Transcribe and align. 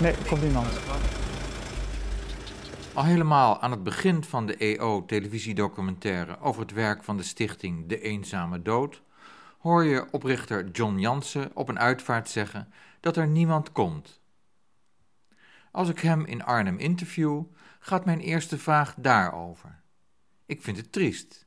Nee, 0.00 0.14
komt 0.28 0.42
niemand. 0.42 0.66
Al 2.94 3.04
helemaal 3.04 3.60
aan 3.60 3.70
het 3.70 3.82
begin 3.82 4.24
van 4.24 4.46
de 4.46 4.56
EO-televisiedocumentaire 4.56 6.40
over 6.40 6.60
het 6.60 6.72
werk 6.72 7.04
van 7.04 7.16
de 7.16 7.22
stichting 7.22 7.88
De 7.88 8.00
Eenzame 8.00 8.62
Dood, 8.62 9.02
hoor 9.58 9.84
je 9.84 10.06
oprichter 10.10 10.70
John 10.70 10.98
Jansen 10.98 11.50
op 11.54 11.68
een 11.68 11.78
uitvaart 11.78 12.28
zeggen 12.28 12.72
dat 13.00 13.16
er 13.16 13.26
niemand 13.26 13.72
komt. 13.72 14.20
Als 15.70 15.88
ik 15.88 15.98
hem 15.98 16.24
in 16.24 16.44
Arnhem 16.44 16.78
interview, 16.78 17.42
gaat 17.78 18.04
mijn 18.04 18.20
eerste 18.20 18.58
vraag 18.58 18.94
daarover. 18.96 19.80
Ik 20.46 20.62
vind 20.62 20.76
het 20.76 20.92
triest. 20.92 21.46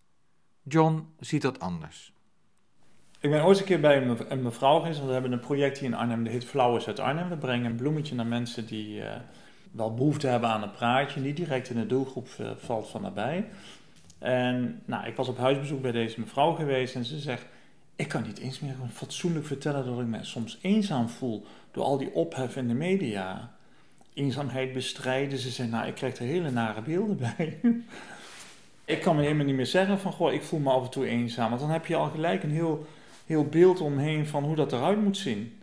John 0.64 1.14
ziet 1.20 1.42
dat 1.42 1.60
anders. 1.60 2.14
Ik 3.22 3.30
ben 3.30 3.44
ooit 3.44 3.60
een 3.60 3.66
keer 3.66 3.80
bij 3.80 4.16
een 4.30 4.44
mevrouw 4.44 4.80
geweest, 4.80 5.06
we 5.06 5.12
hebben 5.12 5.32
een 5.32 5.40
project 5.40 5.78
hier 5.78 5.90
in 5.90 5.96
Arnhem, 5.96 6.24
dat 6.24 6.34
heet 6.34 6.46
Flowers 6.46 6.88
uit 6.88 7.00
Arnhem. 7.00 7.30
We 7.30 7.38
brengen 7.38 7.66
een 7.66 7.76
bloemetje 7.76 8.16
naar 8.16 8.26
mensen 8.26 8.66
die 8.66 9.00
uh, 9.00 9.06
wel 9.72 9.94
behoefte 9.94 10.28
hebben 10.28 10.50
aan 10.50 10.64
een 10.64 10.72
praatje, 10.72 11.22
niet 11.22 11.38
direct 11.38 11.70
in 11.70 11.76
de 11.76 11.86
doelgroep 11.86 12.28
uh, 12.42 12.50
valt 12.58 12.90
van 12.90 13.02
nabij. 13.02 13.46
En 14.20 14.82
nou, 14.86 15.08
ik 15.08 15.16
was 15.16 15.28
op 15.28 15.38
huisbezoek 15.38 15.82
bij 15.82 15.92
deze 15.92 16.20
mevrouw 16.20 16.54
geweest 16.54 16.96
en 16.96 17.06
ze 17.06 17.20
zegt, 17.20 17.46
ik 17.96 18.08
kan 18.08 18.24
niet 18.24 18.40
eens 18.40 18.60
meer 18.60 18.76
fatsoenlijk 18.94 19.46
vertellen 19.46 19.86
dat 19.86 20.00
ik 20.00 20.06
me 20.06 20.24
soms 20.24 20.60
eenzaam 20.62 21.10
voel 21.10 21.46
door 21.72 21.84
al 21.84 21.98
die 21.98 22.14
ophef 22.14 22.56
in 22.56 22.68
de 22.68 22.74
media. 22.74 23.52
Eenzaamheid 24.14 24.74
bestrijden, 24.74 25.38
ze 25.38 25.50
zei, 25.50 25.70
nou 25.70 25.88
ik 25.88 25.96
krijg 25.96 26.18
er 26.18 26.26
hele 26.26 26.52
nare 26.52 26.82
beelden 26.82 27.18
bij. 27.38 27.60
ik 28.86 29.02
kan 29.02 29.16
me 29.16 29.22
helemaal 29.22 29.46
niet 29.46 29.56
meer 29.56 29.66
zeggen 29.66 30.00
van, 30.00 30.12
goh, 30.12 30.34
ik 30.34 30.44
voel 30.44 30.60
me 30.60 30.72
af 30.72 30.84
en 30.84 30.90
toe 30.90 31.08
eenzaam. 31.08 31.50
Want 31.50 31.62
dan 31.62 31.72
heb 31.72 31.86
je 31.86 31.96
al 31.96 32.10
gelijk 32.10 32.44
een 32.44 32.52
heel 32.52 32.88
heel 33.30 33.46
beeld 33.46 33.82
omheen 33.82 34.28
van 34.28 34.44
hoe 34.44 34.56
dat 34.56 34.74
eruit 34.74 35.02
moet 35.02 35.18
zien. 35.18 35.54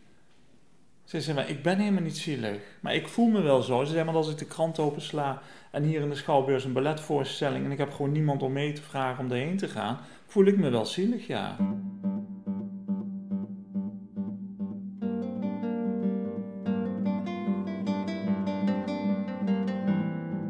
Ze 1.04 1.20
zei, 1.20 1.36
maar 1.36 1.48
ik 1.48 1.62
ben 1.62 1.78
helemaal 1.78 2.02
niet 2.02 2.16
zielig. 2.16 2.58
Maar 2.80 2.94
ik 2.94 3.08
voel 3.08 3.26
me 3.26 3.40
wel 3.40 3.62
zo. 3.62 3.84
Ze 3.84 3.92
zei, 3.92 4.04
maar 4.04 4.14
als 4.14 4.30
ik 4.30 4.38
de 4.38 4.44
krant 4.44 4.78
opensla 4.78 5.42
en 5.70 5.82
hier 5.82 6.00
in 6.00 6.08
de 6.08 6.14
Schouwbeurs 6.14 6.64
een 6.64 6.72
balletvoorstelling... 6.72 7.64
en 7.64 7.70
ik 7.70 7.78
heb 7.78 7.92
gewoon 7.92 8.12
niemand 8.12 8.42
om 8.42 8.52
mee 8.52 8.72
te 8.72 8.82
vragen 8.82 9.24
om 9.24 9.30
erheen 9.30 9.56
te 9.56 9.68
gaan... 9.68 9.98
voel 10.26 10.44
ik 10.44 10.56
me 10.56 10.70
wel 10.70 10.84
zielig, 10.84 11.26
ja. 11.26 11.56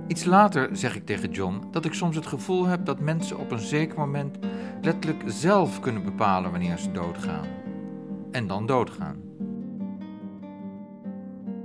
Iets 0.07 0.25
later 0.25 0.69
zeg 0.73 0.97
ik 0.97 1.07
tegen 1.07 1.31
John 1.31 1.63
dat 1.71 1.85
ik 1.85 1.93
soms 1.93 2.17
het 2.17 2.27
gevoel 2.27 2.67
heb 2.67 2.85
dat 2.85 3.01
mensen 3.01 3.39
op 3.39 3.51
een 3.51 3.59
zeker 3.59 3.99
moment 3.99 4.39
letterlijk 4.83 5.23
zelf 5.27 5.81
kunnen 5.81 6.05
bepalen 6.05 6.51
wanneer 6.51 6.79
ze 6.79 6.93
doodgaan. 6.93 7.47
En 8.31 8.47
dan 8.47 8.67
doodgaan. 8.67 9.17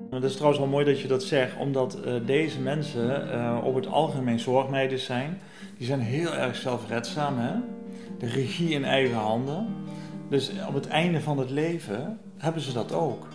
Het 0.09 0.23
is 0.23 0.33
trouwens 0.33 0.59
wel 0.59 0.69
mooi 0.69 0.85
dat 0.85 0.99
je 0.99 1.07
dat 1.07 1.23
zegt, 1.23 1.57
omdat 1.57 1.99
uh, 2.05 2.13
deze 2.25 2.59
mensen 2.59 3.27
uh, 3.27 3.57
op 3.63 3.75
het 3.75 3.87
algemeen 3.87 4.39
zorgmeiders 4.39 5.05
zijn. 5.05 5.39
Die 5.77 5.87
zijn 5.87 5.99
heel 5.99 6.33
erg 6.33 6.55
zelfredzaam, 6.55 7.37
hè? 7.37 7.53
de 8.17 8.25
regie 8.25 8.69
in 8.69 8.83
eigen 8.85 9.17
handen. 9.17 9.67
Dus 10.29 10.51
op 10.67 10.73
het 10.73 10.87
einde 10.87 11.21
van 11.21 11.37
het 11.37 11.49
leven 11.49 12.19
hebben 12.37 12.61
ze 12.61 12.73
dat 12.73 12.93
ook. 12.93 13.27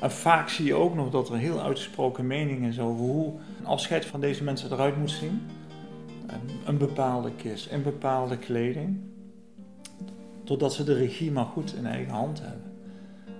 En 0.00 0.10
vaak 0.10 0.48
zie 0.48 0.64
je 0.64 0.74
ook 0.74 0.94
nog 0.94 1.10
dat 1.10 1.28
er 1.28 1.36
heel 1.36 1.62
uitgesproken 1.62 2.26
meningen 2.26 2.68
is 2.68 2.80
over 2.80 3.04
hoe 3.04 3.32
een 3.58 3.66
afscheid 3.66 4.06
van 4.06 4.20
deze 4.20 4.44
mensen 4.44 4.72
eruit 4.72 4.96
moet 4.96 5.10
zien 5.10 5.46
een 6.64 6.78
bepaalde 6.78 7.30
kist, 7.36 7.72
een 7.72 7.82
bepaalde 7.82 8.38
kleding. 8.38 8.98
Totdat 10.44 10.74
ze 10.74 10.84
de 10.84 10.94
regie 10.94 11.32
maar 11.32 11.44
goed 11.44 11.74
in 11.74 11.86
eigen 11.86 12.12
hand 12.12 12.40
hebben. 12.42 12.72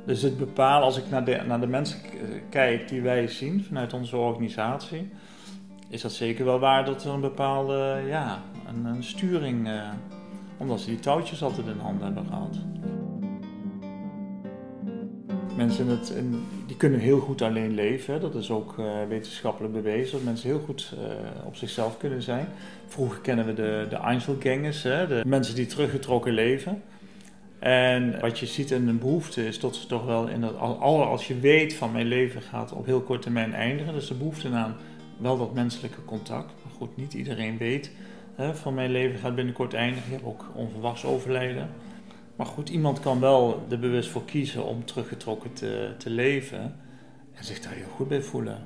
Dus 0.07 0.23
het 0.23 0.39
bepalen, 0.39 0.85
als 0.85 0.97
ik 0.97 1.11
naar 1.11 1.25
de, 1.25 1.43
naar 1.47 1.61
de 1.61 1.67
mensen 1.67 1.99
kijk 2.51 2.89
die 2.89 3.01
wij 3.01 3.29
zien 3.29 3.65
vanuit 3.65 3.93
onze 3.93 4.17
organisatie, 4.17 5.11
is 5.89 6.01
dat 6.01 6.13
zeker 6.13 6.45
wel 6.45 6.59
waar 6.59 6.85
dat 6.85 7.05
er 7.05 7.11
een 7.11 7.21
bepaalde 7.21 8.03
ja, 8.07 8.43
een, 8.69 8.85
een 8.85 9.03
sturing, 9.03 9.69
uh, 9.69 9.89
omdat 10.57 10.81
ze 10.81 10.87
die 10.87 11.01
touwtjes 11.01 11.43
altijd 11.43 11.67
in 11.67 11.79
handen 11.79 12.05
hebben 12.05 12.27
gehad. 12.27 12.59
Mensen 15.57 15.89
het, 15.89 16.15
die 16.77 16.89
kunnen 16.89 17.07
heel 17.07 17.21
goed 17.21 17.43
alleen 17.43 17.75
leven. 17.75 18.21
Dat 18.21 18.35
is 18.35 18.51
ook 18.51 18.77
uh, 18.79 18.87
wetenschappelijk 19.09 19.75
bewezen. 19.75 20.13
Dat 20.13 20.25
mensen 20.25 20.49
heel 20.49 20.59
goed 20.59 20.95
uh, 20.95 21.47
op 21.47 21.57
zichzelf 21.57 21.99
kunnen 21.99 22.23
zijn. 22.23 22.49
Vroeger 22.87 23.21
kennen 23.21 23.47
we 23.47 23.55
de, 23.55 23.87
de 23.89 23.97
Einzelgangers, 23.97 24.83
hè, 24.83 25.07
de 25.07 25.23
mensen 25.27 25.55
die 25.55 25.67
teruggetrokken 25.67 26.33
leven. 26.33 26.83
En 27.59 28.21
wat 28.21 28.39
je 28.39 28.47
ziet 28.47 28.71
in 28.71 28.89
een 28.89 28.99
behoefte 28.99 29.47
is 29.47 29.61
dat 29.61 29.77
ze 29.77 29.87
toch 29.87 30.05
wel, 30.05 30.29
in 30.29 30.41
dat, 30.41 30.57
als 30.59 31.29
je 31.29 31.41
weet 31.41 31.75
van 31.75 31.93
mijn 31.93 32.07
leven 32.07 32.43
gaat 32.43 32.73
op 32.73 32.87
heel 32.87 33.01
korte 33.01 33.23
termijn 33.23 33.55
eindigen. 33.55 33.93
Dus 33.93 34.09
de 34.09 34.15
behoefte 34.15 34.49
aan 34.49 34.77
wel 35.19 35.39
dat 35.39 35.55
menselijke 35.55 36.05
contact. 36.05 36.53
Maar 36.63 36.73
goed, 36.77 36.97
niet 36.97 37.15
iedereen 37.15 37.59
weet 37.59 37.91
hè, 38.35 38.55
van 38.55 38.75
mijn 38.75 38.91
leven 38.91 39.19
gaat 39.19 39.35
binnenkort 39.35 39.75
eindigen. 39.75 40.09
Je 40.09 40.15
hebt 40.15 40.27
ook 40.27 40.45
onverwachts 40.55 41.05
overlijden. 41.05 41.69
Maar 42.37 42.47
goed, 42.47 42.69
iemand 42.69 43.01
kan 43.01 43.21
wel 43.21 43.67
er 43.71 43.79
bewust 43.79 44.09
voor 44.09 44.25
kiezen 44.25 44.65
om 44.65 44.85
teruggetrokken 44.85 45.53
te, 45.53 45.95
te 45.99 46.11
leven 46.11 46.77
en 47.33 47.45
zich 47.45 47.61
daar 47.61 47.73
heel 47.73 47.89
goed 47.95 48.09
bij 48.09 48.23
voelen. 48.23 48.65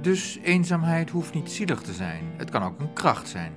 Dus 0.00 0.38
eenzaamheid 0.42 1.10
hoeft 1.10 1.34
niet 1.34 1.50
zielig 1.50 1.80
te 1.80 1.92
zijn. 1.92 2.24
Het 2.36 2.50
kan 2.50 2.62
ook 2.62 2.80
een 2.80 2.92
kracht 2.92 3.28
zijn. 3.28 3.52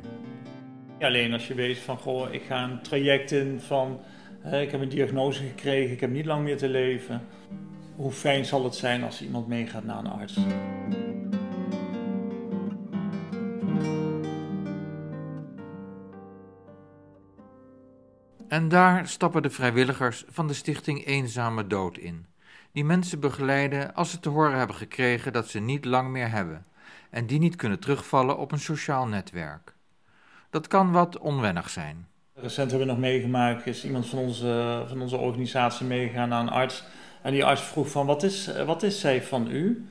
Ja, 1.00 1.08
alleen 1.08 1.34
als 1.34 1.48
je 1.48 1.54
weet 1.54 1.78
van, 1.78 1.98
goh, 1.98 2.34
ik 2.34 2.44
ga 2.44 2.64
een 2.64 2.82
traject 2.82 3.32
in 3.32 3.60
van, 3.62 4.00
hè, 4.40 4.62
ik 4.62 4.72
heb 4.72 4.82
een 4.82 4.90
diagnose 4.90 5.44
gekregen, 5.44 5.92
ik 5.92 6.00
heb 6.00 6.12
niet 6.12 6.26
lang 6.26 6.44
meer 6.44 6.58
te 6.58 6.70
leven. 6.70 7.22
Hoe 7.96 8.12
fijn 8.12 8.46
zal 8.46 8.64
het 8.64 8.76
zijn 8.76 9.04
als 9.04 9.22
iemand 9.22 9.48
meegaat 9.48 9.84
naar 9.84 9.98
een 9.98 10.08
arts? 10.08 10.38
En 18.58 18.70
daar 18.70 19.08
stappen 19.08 19.42
de 19.42 19.50
vrijwilligers 19.50 20.24
van 20.30 20.48
de 20.48 20.54
stichting 20.54 21.06
Eenzame 21.06 21.68
Dood 21.68 21.98
in, 21.98 22.26
die 22.72 22.86
mensen 22.86 23.20
begeleiden 23.20 23.94
als 23.94 24.12
ze 24.12 24.20
te 24.20 24.30
horen 24.30 24.58
hebben 24.58 24.76
gekregen 24.76 25.34
dat 25.34 25.48
ze 25.48 25.60
niet 25.60 25.86
lang 25.86 26.10
meer 26.10 26.32
hebben 26.32 26.66
en 27.10 27.26
die 27.28 27.40
niet 27.40 27.56
kunnen 27.56 27.80
terugvallen 27.80 28.38
op 28.38 28.52
een 28.52 28.60
sociaal 28.60 29.08
netwerk. 29.08 29.74
Dat 30.50 30.68
kan 30.68 30.92
wat 30.92 31.18
onwennig 31.18 31.70
zijn. 31.70 32.08
Recent 32.34 32.70
hebben 32.70 32.88
we 32.88 32.94
nog 32.94 33.02
meegemaakt, 33.02 33.68
is 33.68 33.86
iemand 33.86 34.08
van 34.08 34.20
onze, 34.20 34.84
van 34.88 35.02
onze 35.02 35.18
organisatie 35.18 35.86
meegegaan 35.86 36.30
naar 36.30 36.42
een 36.42 36.50
arts. 36.50 36.84
En 37.22 37.32
die 37.32 37.46
arts 37.46 37.62
vroeg 37.62 37.90
van, 37.90 38.06
wat 38.06 38.24
is, 38.24 38.50
wat 38.66 38.84
is 38.84 39.00
zij 39.00 39.24
van 39.24 39.52
u? 39.52 39.88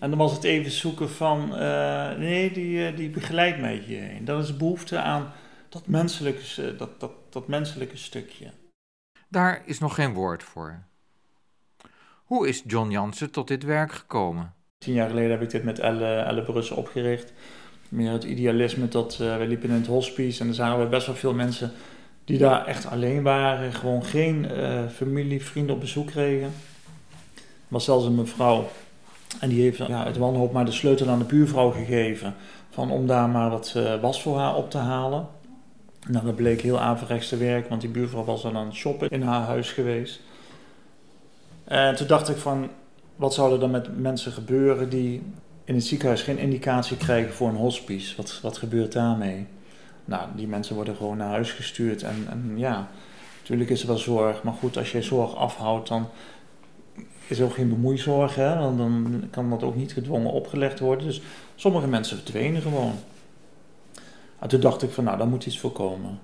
En 0.00 0.10
dan 0.10 0.18
was 0.18 0.32
het 0.32 0.44
even 0.44 0.70
zoeken 0.70 1.10
van, 1.10 1.48
uh, 1.52 2.16
nee, 2.16 2.52
die, 2.52 2.94
die 2.94 3.10
begeleidt 3.10 3.60
mij 3.60 3.76
hierheen. 3.76 4.24
Dat 4.24 4.42
is 4.42 4.56
behoefte 4.56 4.98
aan 4.98 5.32
dat 5.68 5.86
menselijke, 5.86 6.76
dat, 6.76 7.00
dat, 7.00 7.10
dat 7.36 7.48
menselijke 7.48 7.96
stukje. 7.96 8.50
Daar 9.28 9.62
is 9.64 9.78
nog 9.78 9.94
geen 9.94 10.14
woord 10.14 10.42
voor. 10.42 10.82
Hoe 12.24 12.48
is 12.48 12.62
John 12.66 12.90
Jansen 12.90 13.30
tot 13.30 13.48
dit 13.48 13.62
werk 13.62 13.92
gekomen? 13.92 14.54
Tien 14.78 14.94
jaar 14.94 15.08
geleden 15.08 15.30
heb 15.30 15.42
ik 15.42 15.50
dit 15.50 15.64
met 15.64 15.78
Elle, 15.78 16.16
Elle 16.16 16.42
Brussen 16.42 16.76
opgericht. 16.76 17.32
Meer 17.88 18.12
het 18.12 18.24
idealisme 18.24 18.88
dat 18.88 19.18
uh, 19.20 19.36
we 19.36 19.46
liepen 19.46 19.68
in 19.68 19.74
het 19.74 19.86
hospice 19.86 20.42
en 20.42 20.48
er 20.48 20.54
zagen 20.54 20.80
we 20.80 20.86
best 20.86 21.06
wel 21.06 21.16
veel 21.16 21.34
mensen 21.34 21.72
die 22.24 22.38
daar 22.38 22.66
echt 22.66 22.86
alleen 22.86 23.22
waren. 23.22 23.72
Gewoon 23.72 24.04
geen 24.04 24.46
uh, 24.50 24.88
familie, 24.88 25.44
vrienden 25.44 25.74
op 25.74 25.80
bezoek 25.80 26.06
kregen. 26.06 26.52
Er 27.36 27.68
was 27.68 27.84
zelfs 27.84 28.04
een 28.04 28.14
mevrouw 28.14 28.68
en 29.40 29.48
die 29.48 29.62
heeft 29.62 29.78
ja, 29.78 30.04
uit 30.04 30.16
wanhoop 30.16 30.52
maar 30.52 30.64
de 30.64 30.72
sleutel 30.72 31.08
aan 31.08 31.18
de 31.18 31.24
buurvrouw 31.24 31.70
gegeven. 31.70 32.34
Van 32.70 32.90
om 32.90 33.06
daar 33.06 33.28
maar 33.28 33.50
wat 33.50 33.74
uh, 33.76 34.00
was 34.00 34.22
voor 34.22 34.38
haar 34.38 34.54
op 34.56 34.70
te 34.70 34.78
halen. 34.78 35.28
Nou, 36.08 36.24
dat 36.24 36.36
bleek 36.36 36.60
heel 36.60 36.80
averechts 36.80 37.28
te 37.28 37.36
werken, 37.36 37.68
want 37.68 37.80
die 37.80 37.90
buurvrouw 37.90 38.24
was 38.24 38.42
dan 38.42 38.56
aan 38.56 38.66
het 38.66 38.74
shoppen 38.74 39.08
in 39.08 39.22
haar 39.22 39.42
huis 39.42 39.72
geweest. 39.72 40.20
En 41.64 41.96
toen 41.96 42.06
dacht 42.06 42.28
ik 42.28 42.36
van, 42.36 42.68
wat 43.16 43.34
zou 43.34 43.52
er 43.52 43.60
dan 43.60 43.70
met 43.70 44.00
mensen 44.00 44.32
gebeuren 44.32 44.88
die 44.88 45.22
in 45.64 45.74
het 45.74 45.84
ziekenhuis 45.84 46.22
geen 46.22 46.38
indicatie 46.38 46.96
krijgen 46.96 47.34
voor 47.34 47.48
een 47.48 47.56
hospice? 47.56 48.16
Wat, 48.16 48.38
wat 48.42 48.58
gebeurt 48.58 48.92
daarmee? 48.92 49.46
Nou, 50.04 50.28
die 50.36 50.48
mensen 50.48 50.74
worden 50.74 50.96
gewoon 50.96 51.16
naar 51.16 51.28
huis 51.28 51.52
gestuurd. 51.52 52.02
En, 52.02 52.26
en 52.30 52.52
ja, 52.56 52.88
natuurlijk 53.38 53.70
is 53.70 53.80
er 53.80 53.86
wel 53.86 53.98
zorg. 53.98 54.42
Maar 54.42 54.52
goed, 54.52 54.76
als 54.76 54.92
je 54.92 55.02
zorg 55.02 55.36
afhoudt, 55.36 55.88
dan 55.88 56.08
is 57.26 57.38
er 57.38 57.44
ook 57.44 57.54
geen 57.54 57.68
bemoeizorg. 57.68 58.34
Hè? 58.34 58.54
Dan, 58.54 58.76
dan 58.76 59.24
kan 59.30 59.50
dat 59.50 59.62
ook 59.62 59.76
niet 59.76 59.92
gedwongen 59.92 60.30
opgelegd 60.30 60.78
worden. 60.78 61.06
Dus 61.06 61.20
sommige 61.54 61.86
mensen 61.86 62.16
verdwenen 62.16 62.62
gewoon. 62.62 62.94
En 64.38 64.48
toen 64.48 64.60
dacht 64.60 64.82
ik 64.82 64.90
van 64.90 65.04
nou, 65.04 65.18
daar 65.18 65.26
moet 65.26 65.46
iets 65.46 65.58
voorkomen. 65.58 66.20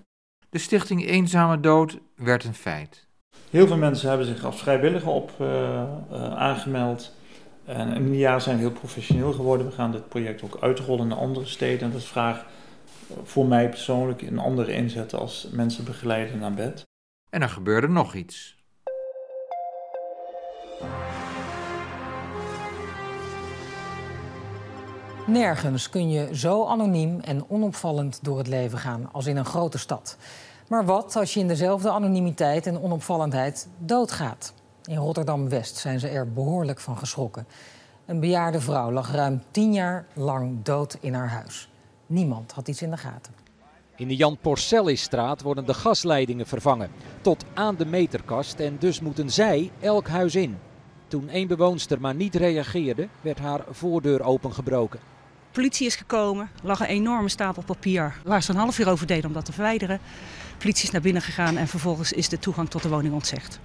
De 0.48 0.58
stichting 0.58 1.06
Eenzame 1.06 1.60
Dood 1.60 1.98
werd 2.16 2.44
een 2.44 2.54
feit. 2.54 3.06
Heel 3.50 3.66
veel 3.66 3.76
mensen 3.76 4.08
hebben 4.08 4.26
zich 4.26 4.44
als 4.44 4.56
vrijwilliger 4.56 5.08
op 5.08 5.32
uh, 5.40 5.48
uh, 6.10 6.34
aangemeld. 6.34 7.14
En 7.64 7.94
in 7.94 8.10
die 8.10 8.18
jaren 8.18 8.42
zijn 8.42 8.56
we 8.56 8.62
heel 8.62 8.72
professioneel 8.72 9.32
geworden. 9.32 9.66
We 9.66 9.72
gaan 9.72 9.92
dit 9.92 10.08
project 10.08 10.42
ook 10.42 10.58
uitrollen 10.60 11.08
naar 11.08 11.18
andere 11.18 11.46
steden. 11.46 11.86
En 11.86 11.92
dat 11.92 12.04
vraagt 12.04 12.44
voor 13.24 13.46
mij 13.46 13.68
persoonlijk 13.68 14.22
een 14.22 14.38
andere 14.38 14.72
inzet 14.72 15.14
als 15.14 15.48
mensen 15.52 15.84
begeleiden 15.84 16.38
naar 16.38 16.54
bed. 16.54 16.82
En 17.30 17.42
er 17.42 17.48
gebeurde 17.48 17.88
nog 17.88 18.14
iets. 18.14 18.61
Nergens 25.32 25.88
kun 25.88 26.10
je 26.10 26.36
zo 26.36 26.66
anoniem 26.66 27.20
en 27.20 27.44
onopvallend 27.48 28.18
door 28.22 28.38
het 28.38 28.46
leven 28.46 28.78
gaan 28.78 29.08
als 29.12 29.26
in 29.26 29.36
een 29.36 29.44
grote 29.44 29.78
stad. 29.78 30.16
Maar 30.68 30.84
wat 30.84 31.16
als 31.16 31.34
je 31.34 31.40
in 31.40 31.48
dezelfde 31.48 31.90
anonimiteit 31.90 32.66
en 32.66 32.82
onopvallendheid 32.82 33.68
doodgaat? 33.78 34.52
In 34.84 34.96
Rotterdam-West 34.96 35.76
zijn 35.76 36.00
ze 36.00 36.08
er 36.08 36.32
behoorlijk 36.32 36.80
van 36.80 36.98
geschrokken. 36.98 37.46
Een 38.06 38.20
bejaarde 38.20 38.60
vrouw 38.60 38.92
lag 38.92 39.12
ruim 39.12 39.42
tien 39.50 39.72
jaar 39.72 40.06
lang 40.14 40.62
dood 40.62 40.96
in 41.00 41.14
haar 41.14 41.28
huis. 41.28 41.68
Niemand 42.06 42.52
had 42.52 42.68
iets 42.68 42.82
in 42.82 42.90
de 42.90 42.96
gaten. 42.96 43.32
In 43.96 44.08
de 44.08 44.16
Jan 44.16 44.38
Porcellistraat 44.40 45.42
worden 45.42 45.66
de 45.66 45.74
gasleidingen 45.74 46.46
vervangen. 46.46 46.90
Tot 47.20 47.44
aan 47.54 47.76
de 47.76 47.86
meterkast 47.86 48.60
en 48.60 48.76
dus 48.78 49.00
moeten 49.00 49.30
zij 49.30 49.70
elk 49.80 50.08
huis 50.08 50.34
in. 50.34 50.58
Toen 51.08 51.28
één 51.28 51.48
bewoonster 51.48 52.00
maar 52.00 52.14
niet 52.14 52.34
reageerde, 52.34 53.08
werd 53.20 53.38
haar 53.38 53.64
voordeur 53.70 54.22
opengebroken. 54.22 55.11
Politie 55.52 55.86
is 55.86 55.96
gekomen, 55.96 56.50
er 56.60 56.66
lag 56.66 56.80
een 56.80 56.86
enorme 56.86 57.28
stapel 57.28 57.62
papier 57.62 58.14
waar 58.24 58.42
ze 58.42 58.50
een 58.50 58.56
half 58.56 58.78
uur 58.78 58.88
over 58.88 59.06
deden 59.06 59.26
om 59.26 59.32
dat 59.32 59.44
te 59.44 59.52
verwijderen. 59.52 60.00
Politie 60.58 60.84
is 60.84 60.90
naar 60.90 61.00
binnen 61.00 61.22
gegaan 61.22 61.56
en 61.56 61.68
vervolgens 61.68 62.12
is 62.12 62.28
de 62.28 62.38
toegang 62.38 62.70
tot 62.70 62.82
de 62.82 62.88
woning 62.88 63.14
ontzegd. 63.14 63.60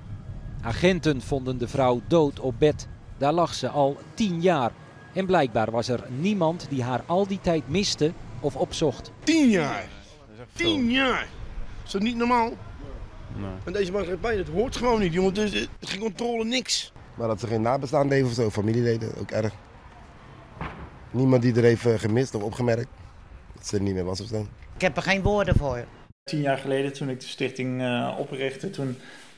Agenten 0.62 1.22
vonden 1.22 1.58
de 1.58 1.68
vrouw 1.68 2.02
dood 2.08 2.40
op 2.40 2.56
bed. 2.60 2.88
Daar 3.18 3.34
lag 3.34 3.54
ze 3.54 3.70
al 3.70 3.98
tien 4.14 4.42
jaar. 4.42 4.72
En 5.14 5.26
blijkbaar 5.26 5.72
was 5.72 5.88
er 5.88 6.04
niemand 6.20 6.66
die 6.70 6.84
haar 6.84 7.04
al 7.06 7.28
die 7.28 7.40
tijd 7.42 7.70
miste 7.70 8.14
of 8.40 8.56
opzocht. 8.56 9.12
Tien 9.24 9.50
jaar! 9.50 9.88
Tien 10.54 10.92
jaar! 10.92 11.28
Is 11.86 11.92
dat 11.92 12.02
niet 12.02 12.16
normaal? 12.16 12.50
Nee. 13.36 13.50
En 13.64 13.74
deze 13.74 13.92
maatschappij, 13.92 14.38
dat 14.38 14.48
hoort 14.48 14.76
gewoon 14.76 15.00
niet, 15.00 15.14
jongen. 15.14 15.36
Het 15.36 15.54
is 15.54 15.68
geen 15.80 16.00
controle, 16.00 16.46
niks. 16.46 16.92
Maar 17.16 17.28
dat 17.28 17.40
ze 17.40 17.48
geen 17.48 17.62
nabestaanden 17.62 18.18
heeft 18.18 18.30
of 18.30 18.34
zo, 18.34 18.50
familieleden, 18.50 19.12
ook 19.20 19.32
erg. 19.32 19.54
Niemand 21.12 21.42
die 21.42 21.56
er 21.56 21.64
heeft 21.64 21.86
eh, 21.86 21.94
gemist 22.00 22.36
of 22.36 22.44
opgemerkt 22.44 22.88
dat 23.54 23.68
ze 23.68 23.76
er 23.76 23.82
niet 23.82 23.94
meer 23.94 24.06
was 24.06 24.22
of 24.22 24.28
zo. 24.28 24.48
Ik 24.76 24.82
heb 24.82 24.98
er 24.98 25.04
geen 25.04 25.22
woorden 25.22 25.56
voor. 25.56 25.86
Tien 26.24 26.42
jaar 26.42 26.58
geleden, 26.58 26.94
toen 26.94 27.10
ik 27.10 27.20
de 27.20 27.26
stichting 27.26 27.82
uh, 27.82 28.16
oprichtte, 28.20 28.70
toen 28.70 28.98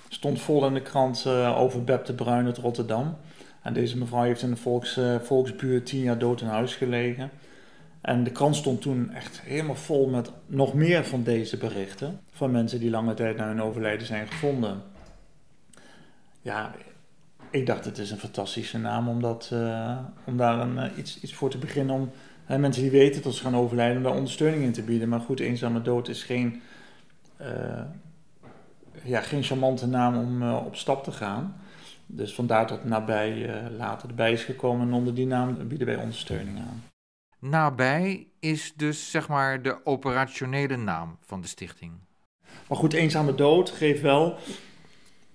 stond 0.09 0.41
vol 0.41 0.65
in 0.65 0.73
de 0.73 0.81
krant 0.81 1.23
uh, 1.27 1.59
over 1.59 1.83
Beb 1.83 2.05
de 2.05 2.13
Bruin 2.13 2.45
uit 2.45 2.57
Rotterdam. 2.57 3.17
En 3.61 3.73
deze 3.73 3.97
mevrouw 3.97 4.23
heeft 4.23 4.41
in 4.41 4.49
de 4.49 4.55
volks, 4.55 4.97
uh, 4.97 5.19
volksbuurt 5.19 5.85
tien 5.85 6.01
jaar 6.01 6.17
dood 6.17 6.41
in 6.41 6.47
huis 6.47 6.75
gelegen. 6.75 7.31
En 8.01 8.23
de 8.23 8.31
krant 8.31 8.55
stond 8.55 8.81
toen 8.81 9.11
echt 9.11 9.41
helemaal 9.41 9.75
vol 9.75 10.09
met 10.09 10.31
nog 10.45 10.73
meer 10.73 11.05
van 11.05 11.23
deze 11.23 11.57
berichten. 11.57 12.19
Van 12.31 12.51
mensen 12.51 12.79
die 12.79 12.89
lange 12.89 13.13
tijd 13.13 13.37
na 13.37 13.47
hun 13.47 13.61
overlijden 13.61 14.07
zijn 14.07 14.27
gevonden. 14.27 14.81
Ja, 16.41 16.75
ik 17.51 17.65
dacht 17.65 17.85
het 17.85 17.97
is 17.97 18.11
een 18.11 18.17
fantastische 18.17 18.77
naam 18.77 19.07
om, 19.07 19.21
dat, 19.21 19.49
uh, 19.53 19.97
om 20.25 20.37
daar 20.37 20.59
een, 20.59 20.75
uh, 20.75 20.97
iets, 20.97 21.19
iets 21.21 21.33
voor 21.33 21.49
te 21.49 21.57
beginnen. 21.57 21.95
Om 21.95 22.11
uh, 22.49 22.57
mensen 22.57 22.81
die 22.81 22.91
weten 22.91 23.21
dat 23.21 23.33
ze 23.33 23.43
gaan 23.43 23.55
overlijden, 23.55 23.97
om 23.97 24.03
daar 24.03 24.15
ondersteuning 24.15 24.63
in 24.63 24.71
te 24.71 24.83
bieden. 24.83 25.09
Maar 25.09 25.19
goed, 25.19 25.39
eenzame 25.39 25.81
dood 25.81 26.07
is 26.07 26.23
geen, 26.23 26.61
ja, 29.03 29.21
geen 29.21 29.43
charmante 29.43 29.87
naam 29.87 30.17
om 30.17 30.53
op 30.53 30.75
stap 30.75 31.03
te 31.03 31.11
gaan. 31.11 31.55
Dus 32.05 32.33
vandaar 32.33 32.67
dat 32.67 32.85
nabij 32.85 33.61
later 33.77 34.09
erbij 34.09 34.31
is 34.31 34.43
gekomen 34.43 34.87
en 34.87 34.93
onder 34.93 35.15
die 35.15 35.27
naam 35.27 35.67
bieden 35.67 35.87
wij 35.87 35.95
ondersteuning 35.95 36.57
aan. 36.57 36.83
Nabij 37.39 38.27
is 38.39 38.73
dus 38.75 39.11
zeg 39.11 39.27
maar 39.27 39.61
de 39.61 39.85
operationele 39.85 40.77
naam 40.77 41.17
van 41.21 41.41
de 41.41 41.47
stichting. 41.47 41.93
Maar 42.67 42.77
goed, 42.77 42.93
eenzame 42.93 43.35
dood 43.35 43.69
geeft 43.69 44.01
wel 44.01 44.37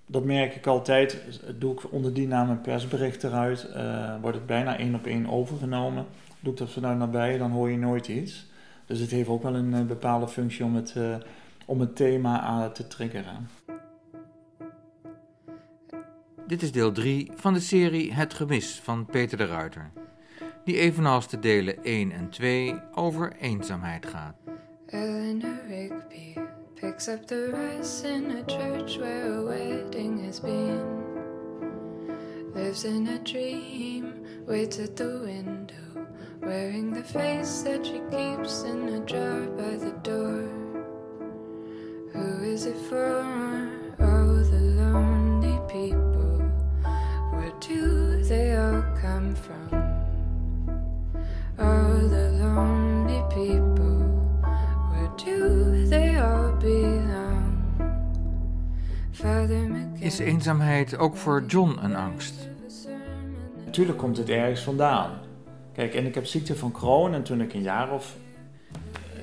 dat 0.05 0.23
merk 0.23 0.55
ik 0.55 0.67
altijd. 0.67 1.21
Doe 1.55 1.73
ik 1.73 1.91
onder 1.91 2.13
die 2.13 2.27
naam 2.27 2.49
een 2.49 2.61
persbericht 2.61 3.23
eruit, 3.23 3.69
uh, 3.75 4.15
wordt 4.21 4.37
het 4.37 4.45
bijna 4.45 4.77
één 4.77 4.95
op 4.95 5.05
één 5.05 5.29
overgenomen. 5.29 6.05
Doe 6.39 6.51
ik 6.53 6.59
dat 6.59 6.71
vanuit 6.71 6.97
nabij, 6.97 7.37
dan 7.37 7.51
hoor 7.51 7.69
je 7.69 7.77
nooit 7.77 8.07
iets. 8.07 8.45
Dus 8.85 8.99
het 8.99 9.11
heeft 9.11 9.29
ook 9.29 9.43
wel 9.43 9.55
een, 9.55 9.73
een 9.73 9.87
bepaalde 9.87 10.27
functie 10.27 10.65
om 10.65 10.75
het, 10.75 10.93
uh, 10.97 11.15
om 11.65 11.79
het 11.79 11.95
thema 11.95 12.39
aan 12.39 12.71
te 12.71 12.87
triggeren. 12.87 13.49
Dit 16.47 16.61
is 16.61 16.71
deel 16.71 16.91
3 16.91 17.31
van 17.35 17.53
de 17.53 17.59
serie 17.59 18.13
Het 18.13 18.33
Gemis 18.33 18.79
van 18.83 19.05
Peter 19.05 19.37
de 19.37 19.45
Ruiter. 19.45 19.91
Die 20.63 20.77
evenals 20.77 21.27
de 21.27 21.39
delen 21.39 21.83
1 21.83 22.11
en 22.11 22.29
2 22.29 22.75
over 22.93 23.35
eenzaamheid 23.39 24.05
gaat. 24.05 24.35
Eleanor 24.85 25.55
Rigby 25.67 26.33
picks 26.85 27.07
up 27.07 27.25
the 27.25 27.49
rice 27.49 28.03
in 28.03 28.29
a 28.29 28.43
church 28.43 28.99
where 28.99 29.39
a 29.39 29.43
wedding 29.43 30.23
has 30.23 30.39
been. 30.39 30.85
Lives 32.53 32.85
in 32.85 33.07
a 33.07 33.17
dream, 33.19 34.23
waits 34.45 34.77
at 34.77 34.95
the 34.95 35.19
window, 35.25 36.05
wearing 36.41 36.93
the 36.93 37.01
face 37.01 37.63
that 37.63 37.83
she 37.83 38.01
keeps 38.11 38.61
in 38.63 38.89
a 38.89 38.99
jar 39.03 39.47
by 39.57 39.75
the 39.77 39.95
door. 40.03 40.47
Who 42.13 42.43
is 42.43 42.67
it 42.67 42.77
for? 42.87 43.74
Is 60.05 60.19
eenzaamheid 60.19 60.97
ook 60.97 61.15
voor 61.15 61.43
John 61.47 61.77
een 61.81 61.95
angst? 61.95 62.33
Natuurlijk 63.65 63.97
komt 63.97 64.17
het 64.17 64.29
ergens 64.29 64.61
vandaan. 64.61 65.11
Kijk, 65.73 65.93
en 65.93 66.05
ik 66.05 66.15
heb 66.15 66.25
ziekte 66.25 66.55
van 66.55 66.71
Crohn 66.71 67.13
en 67.13 67.23
toen 67.23 67.41
ik 67.41 67.53
een 67.53 67.61
jaar 67.61 67.91
of 67.91 68.15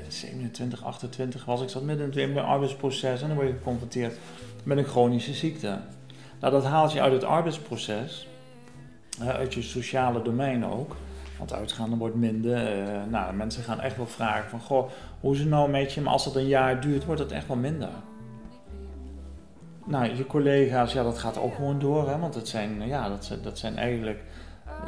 27, 0.08 0.84
28 0.84 1.44
was, 1.44 1.62
ik 1.62 1.68
zat 1.68 1.82
midden 1.82 2.12
in 2.12 2.36
het 2.36 2.44
arbeidsproces 2.44 3.22
en 3.22 3.28
dan 3.28 3.36
word 3.36 3.48
je 3.48 3.54
geconfronteerd 3.54 4.18
met 4.64 4.78
een 4.78 4.84
chronische 4.84 5.34
ziekte. 5.34 5.78
Nou, 6.40 6.52
dat 6.52 6.64
haalt 6.64 6.92
je 6.92 7.00
uit 7.00 7.12
het 7.12 7.24
arbeidsproces, 7.24 8.28
uit 9.20 9.54
je 9.54 9.62
sociale 9.62 10.22
domein 10.22 10.66
ook. 10.66 10.96
Want 11.38 11.52
uitgaan 11.52 11.98
wordt 11.98 12.14
minder. 12.14 12.86
Uh, 12.86 13.02
nou, 13.10 13.34
mensen 13.34 13.62
gaan 13.62 13.80
echt 13.80 13.96
wel 13.96 14.06
vragen 14.06 14.50
van, 14.50 14.60
goh, 14.60 14.90
hoe 15.20 15.32
is 15.32 15.38
het 15.38 15.48
nou 15.48 15.70
met 15.70 15.92
je? 15.92 16.00
Maar 16.00 16.12
als 16.12 16.24
dat 16.24 16.36
een 16.36 16.48
jaar 16.48 16.80
duurt, 16.80 17.04
wordt 17.04 17.20
het 17.20 17.32
echt 17.32 17.46
wel 17.46 17.56
minder. 17.56 17.90
Nou, 19.86 20.16
je 20.16 20.26
collega's, 20.26 20.92
ja, 20.92 21.02
dat 21.02 21.18
gaat 21.18 21.38
ook 21.38 21.54
gewoon 21.54 21.78
door, 21.78 22.08
hè? 22.08 22.18
want 22.18 22.34
dat 22.34 22.48
zijn, 22.48 22.86
ja, 22.86 23.08
dat, 23.08 23.38
dat 23.42 23.58
zijn 23.58 23.76
eigenlijk, 23.76 24.20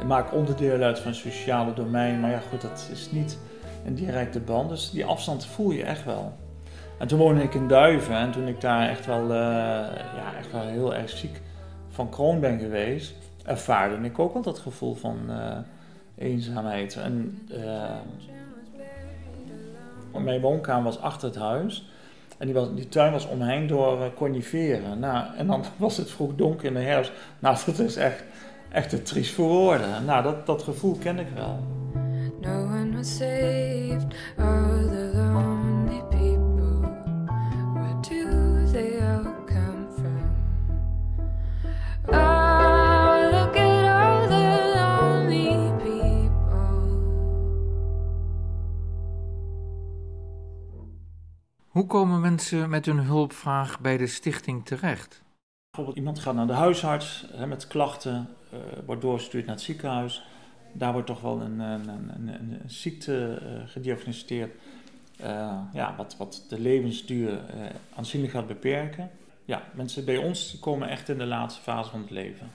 maak 0.05 0.33
onderdeel 0.33 0.81
uit 0.81 0.99
van 0.99 1.11
het 1.11 1.19
sociale 1.19 1.73
domein, 1.73 2.19
maar 2.19 2.31
ja, 2.31 2.39
goed, 2.49 2.61
dat 2.61 2.89
is 2.91 3.11
niet 3.11 3.37
een 3.85 3.95
directe 3.95 4.39
band, 4.39 4.69
dus 4.69 4.91
die 4.91 5.05
afstand 5.05 5.45
voel 5.45 5.71
je 5.71 5.83
echt 5.83 6.05
wel. 6.05 6.33
En 6.99 7.07
toen 7.07 7.19
woonde 7.19 7.43
ik 7.43 7.53
in 7.53 7.67
Duiven 7.67 8.15
en 8.15 8.31
toen 8.31 8.47
ik 8.47 8.61
daar 8.61 8.89
echt 8.89 9.05
wel, 9.05 9.23
uh, 9.23 9.29
ja, 10.15 10.35
echt 10.37 10.51
wel 10.51 10.61
heel 10.61 10.95
erg 10.95 11.09
ziek 11.09 11.41
van 11.89 12.09
kroon 12.09 12.39
ben 12.39 12.59
geweest, 12.59 13.15
ervaarde 13.43 14.05
ik 14.05 14.19
ook 14.19 14.33
wel 14.33 14.41
dat 14.41 14.59
gevoel 14.59 14.93
van 14.93 15.17
uh, 15.29 15.57
eenzaamheid. 16.15 16.95
En 16.95 17.47
uh, 17.51 17.91
mijn 20.23 20.41
woonkamer 20.41 20.83
was 20.83 20.99
achter 20.99 21.27
het 21.27 21.37
huis. 21.37 21.89
En 22.45 22.53
die, 22.53 22.73
die 22.73 22.87
tuin 22.87 23.11
was 23.11 23.27
omheen 23.27 23.67
door 23.67 23.99
uh, 23.99 24.05
coniferen. 24.15 24.99
Nou, 24.99 25.35
en 25.37 25.47
dan 25.47 25.63
was 25.77 25.97
het 25.97 26.11
vroeg 26.11 26.35
donker 26.35 26.65
in 26.65 26.73
de 26.73 26.79
herfst. 26.79 27.11
Nou, 27.39 27.57
dat 27.65 27.79
is 27.79 27.95
echt, 27.95 28.23
echt 28.69 28.89
te 28.89 29.01
triest 29.01 29.33
voor 29.33 29.47
woorden. 29.47 30.05
Nou, 30.05 30.23
dat, 30.23 30.45
dat 30.45 30.63
gevoel 30.63 30.97
ken 30.97 31.19
ik 31.19 31.27
wel. 31.35 31.59
No 32.41 32.63
one 32.63 32.95
was 32.95 33.17
saved. 33.17 34.05
Hoe 51.75 51.87
komen 51.87 52.21
mensen 52.21 52.69
met 52.69 52.85
hun 52.85 52.99
hulpvraag 52.99 53.79
bij 53.79 53.97
de 53.97 54.07
stichting 54.07 54.65
terecht? 54.65 55.21
Bijvoorbeeld 55.69 55.97
iemand 55.97 56.19
gaat 56.19 56.35
naar 56.35 56.47
de 56.47 56.53
huisarts 56.53 57.25
hè, 57.31 57.47
met 57.47 57.67
klachten, 57.67 58.29
uh, 58.53 58.59
wordt 58.85 59.01
doorgestuurd 59.01 59.45
naar 59.45 59.55
het 59.55 59.63
ziekenhuis. 59.63 60.25
Daar 60.73 60.91
wordt 60.91 61.07
toch 61.07 61.21
wel 61.21 61.41
een, 61.41 61.59
een, 61.59 61.89
een, 61.89 62.27
een 62.27 62.61
ziekte 62.65 63.41
uh, 63.41 63.69
gediagnosticeerd, 63.69 64.55
uh, 65.21 65.59
ja, 65.73 65.95
wat, 65.97 66.15
wat 66.17 66.45
de 66.49 66.59
levensduur 66.59 67.39
aanzienlijk 67.95 68.33
gaat 68.33 68.47
beperken. 68.47 69.09
Ja, 69.45 69.63
mensen 69.73 70.05
bij 70.05 70.17
ons 70.17 70.59
komen 70.59 70.89
echt 70.89 71.09
in 71.09 71.17
de 71.17 71.25
laatste 71.25 71.61
fase 71.61 71.89
van 71.89 72.01
het 72.01 72.11
leven. 72.11 72.47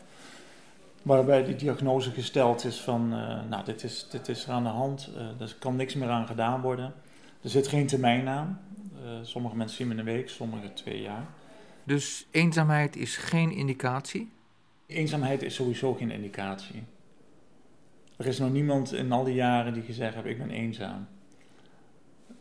Waarbij 1.03 1.45
die 1.45 1.57
diagnose 1.57 2.11
gesteld 2.11 2.65
is 2.65 2.81
van, 2.81 3.09
nou, 3.49 3.65
dit 3.65 3.83
is, 3.83 4.07
dit 4.11 4.29
is 4.29 4.47
er 4.47 4.53
aan 4.53 4.65
de 4.65 4.69
hand, 4.69 5.11
er 5.39 5.57
kan 5.59 5.77
niks 5.77 5.95
meer 5.95 6.09
aan 6.09 6.27
gedaan 6.27 6.61
worden. 6.61 6.93
Er 7.43 7.51
zit 7.51 7.69
geen 7.69 7.87
termijn 7.87 8.29
aan. 8.29 8.61
Sommige 9.23 9.57
mensen 9.57 9.77
zien 9.77 9.91
in 9.91 9.99
een 9.99 10.05
week, 10.05 10.29
sommige 10.29 10.73
twee 10.73 11.01
jaar. 11.01 11.27
Dus 11.85 12.27
eenzaamheid 12.31 12.97
is 12.97 13.17
geen 13.17 13.53
indicatie? 13.53 14.31
Eenzaamheid 14.87 15.43
is 15.43 15.55
sowieso 15.55 15.95
geen 15.95 16.11
indicatie. 16.11 16.83
Er 18.17 18.27
is 18.27 18.39
nog 18.39 18.53
niemand 18.53 18.93
in 18.93 19.13
al 19.13 19.25
die 19.25 19.35
jaren 19.35 19.75
die 19.75 19.83
gezegd 19.83 20.15
heeft, 20.15 20.27
ik 20.27 20.39
ben 20.39 20.51
eenzaam. 20.51 21.07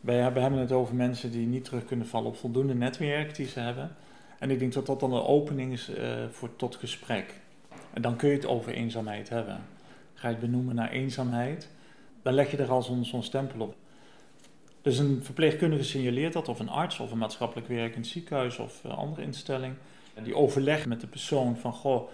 Wij 0.00 0.16
hebben 0.16 0.52
het 0.52 0.72
over 0.72 0.94
mensen 0.94 1.30
die 1.30 1.46
niet 1.46 1.64
terug 1.64 1.84
kunnen 1.84 2.06
vallen 2.06 2.28
op 2.28 2.36
voldoende 2.36 2.74
netwerk 2.74 3.34
die 3.34 3.46
ze 3.46 3.60
hebben. 3.60 3.96
En 4.38 4.50
ik 4.50 4.58
denk 4.58 4.72
dat 4.72 4.86
dat 4.86 5.00
dan 5.00 5.12
een 5.12 5.22
opening 5.22 5.72
is 5.72 5.90
uh, 5.90 6.24
voor, 6.30 6.56
tot 6.56 6.76
gesprek. 6.76 7.34
En 7.92 8.02
dan 8.02 8.16
kun 8.16 8.28
je 8.28 8.34
het 8.34 8.46
over 8.46 8.72
eenzaamheid 8.72 9.28
hebben. 9.28 9.60
Ga 10.14 10.28
je 10.28 10.34
het 10.34 10.42
benoemen 10.44 10.74
naar 10.74 10.90
eenzaamheid, 10.90 11.68
dan 12.22 12.34
leg 12.34 12.50
je 12.50 12.56
er 12.56 12.70
al 12.70 12.82
zo'n 12.82 13.22
stempel 13.22 13.60
op. 13.60 13.74
Dus 14.82 14.98
een 14.98 15.20
verpleegkundige 15.22 15.84
signaleert 15.84 16.32
dat, 16.32 16.48
of 16.48 16.58
een 16.58 16.68
arts, 16.68 17.00
of 17.00 17.10
een 17.10 17.18
maatschappelijk 17.18 17.68
werkend 17.68 18.06
ziekenhuis 18.06 18.58
of 18.58 18.82
uh, 18.86 18.98
andere 18.98 19.22
instelling. 19.22 19.74
Die 20.22 20.34
overlegt 20.34 20.86
met 20.86 21.00
de 21.00 21.06
persoon 21.06 21.56
van, 21.56 21.72
goh, 21.72 22.10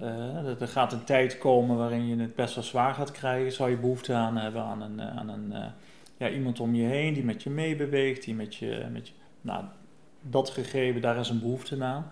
uh, 0.00 0.60
er 0.60 0.68
gaat 0.68 0.92
een 0.92 1.04
tijd 1.04 1.38
komen 1.38 1.76
waarin 1.76 2.08
je 2.08 2.16
het 2.16 2.34
best 2.34 2.54
wel 2.54 2.64
zwaar 2.64 2.94
gaat 2.94 3.10
krijgen. 3.10 3.52
Zou 3.52 3.70
je 3.70 3.76
behoefte 3.76 4.12
aan 4.12 4.36
hebben 4.36 4.62
aan, 4.62 4.82
een, 4.82 5.00
aan 5.00 5.28
een, 5.28 5.72
ja, 6.16 6.30
iemand 6.30 6.60
om 6.60 6.74
je 6.74 6.86
heen 6.86 7.14
die 7.14 7.24
met 7.24 7.42
je 7.42 7.50
meebeweegt, 7.50 8.24
die 8.24 8.34
met 8.34 8.54
je, 8.54 8.86
met 8.92 9.08
je 9.08 9.14
nou, 9.40 9.64
dat 10.22 10.50
gegeven, 10.50 11.00
daar 11.00 11.18
is 11.18 11.28
een 11.28 11.40
behoefte 11.40 11.84
aan. 11.84 12.06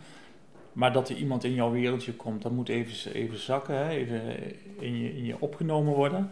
Maar 0.73 0.93
dat 0.93 1.09
er 1.09 1.17
iemand 1.17 1.45
in 1.45 1.55
jouw 1.55 1.71
wereldje 1.71 2.12
komt, 2.12 2.43
dat 2.43 2.53
moet 2.53 2.69
even, 2.69 3.12
even 3.12 3.38
zakken, 3.38 3.75
hè? 3.75 3.88
even 3.88 4.21
in 4.79 4.99
je, 4.99 5.17
in 5.17 5.25
je 5.25 5.41
opgenomen 5.41 5.95
worden. 5.95 6.31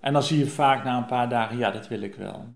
En 0.00 0.12
dan 0.12 0.22
zie 0.22 0.38
je 0.38 0.46
vaak 0.46 0.84
na 0.84 0.96
een 0.96 1.06
paar 1.06 1.28
dagen, 1.28 1.58
ja, 1.58 1.70
dat 1.70 1.88
wil 1.88 2.00
ik 2.00 2.14
wel. 2.14 2.54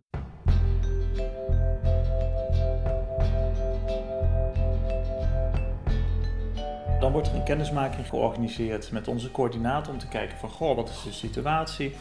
Dan 7.00 7.12
wordt 7.12 7.28
er 7.28 7.34
een 7.34 7.44
kennismaking 7.44 8.08
georganiseerd 8.08 8.92
met 8.92 9.08
onze 9.08 9.30
coördinator 9.30 9.92
om 9.92 9.98
te 9.98 10.08
kijken 10.08 10.38
van, 10.38 10.48
goh, 10.48 10.76
wat 10.76 10.88
is 10.88 11.02
de 11.02 11.12
situatie? 11.12 11.94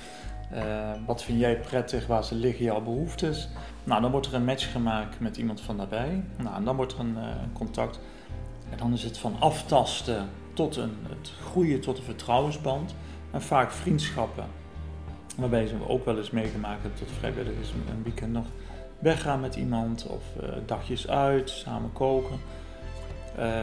Uh, 0.54 0.92
wat 1.06 1.24
vind 1.24 1.40
jij 1.40 1.60
prettig? 1.60 2.08
Waar 2.08 2.28
liggen 2.32 2.66
jouw 2.66 2.82
behoeftes? 2.82 3.50
Nou, 3.84 4.02
dan 4.02 4.12
wordt 4.12 4.28
er 4.28 4.34
een 4.34 4.46
match 4.46 4.72
gemaakt 4.72 5.20
met 5.20 5.38
iemand 5.38 5.62
van 5.62 5.78
daarbij. 5.78 6.24
Nou, 6.38 6.56
en 6.56 6.64
dan 6.64 6.76
wordt 6.76 6.94
er 6.94 7.00
een 7.00 7.18
uh, 7.18 7.26
contact. 7.54 8.00
En 8.70 8.78
dan 8.78 8.94
is 8.94 9.04
het 9.04 9.18
van 9.18 9.36
aftasten 9.40 10.30
tot 10.54 10.76
een, 10.76 10.98
het 11.10 11.32
groeien 11.42 11.82
tot 11.82 11.98
een 11.98 12.04
vertrouwensband. 12.04 12.96
En 13.32 13.42
vaak 13.42 13.72
vriendschappen. 13.72 14.63
Waarbij 15.36 15.68
ze 15.68 15.76
ook 15.88 16.06
wel 16.06 16.18
eens 16.18 16.32
meegemaakt 16.32 16.82
hebben 16.82 17.00
tot 17.00 17.12
vrijwilligers 17.18 17.70
een 17.70 18.04
weekend 18.04 18.34
nog 18.34 18.46
weggaan 19.00 19.40
met 19.40 19.56
iemand. 19.56 20.08
Of 20.08 20.24
uh, 20.44 20.50
dagjes 20.66 21.08
uit, 21.08 21.50
samen 21.50 21.94
koken. 21.94 22.40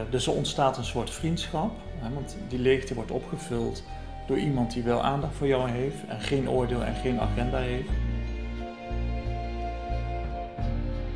dus 0.09 0.27
er 0.27 0.33
ontstaat 0.33 0.77
een 0.77 0.85
soort 0.85 1.09
vriendschap. 1.09 1.71
Hè, 1.95 2.13
want 2.13 2.37
die 2.47 2.59
leegte 2.59 2.93
wordt 2.93 3.11
opgevuld 3.11 3.83
door 4.27 4.37
iemand 4.37 4.73
die 4.73 4.83
wel 4.83 5.01
aandacht 5.01 5.35
voor 5.35 5.47
jou 5.47 5.69
heeft 5.69 6.07
en 6.07 6.21
geen 6.21 6.49
oordeel 6.49 6.83
en 6.83 6.95
geen 6.95 7.19
agenda 7.19 7.57
heeft. 7.57 7.89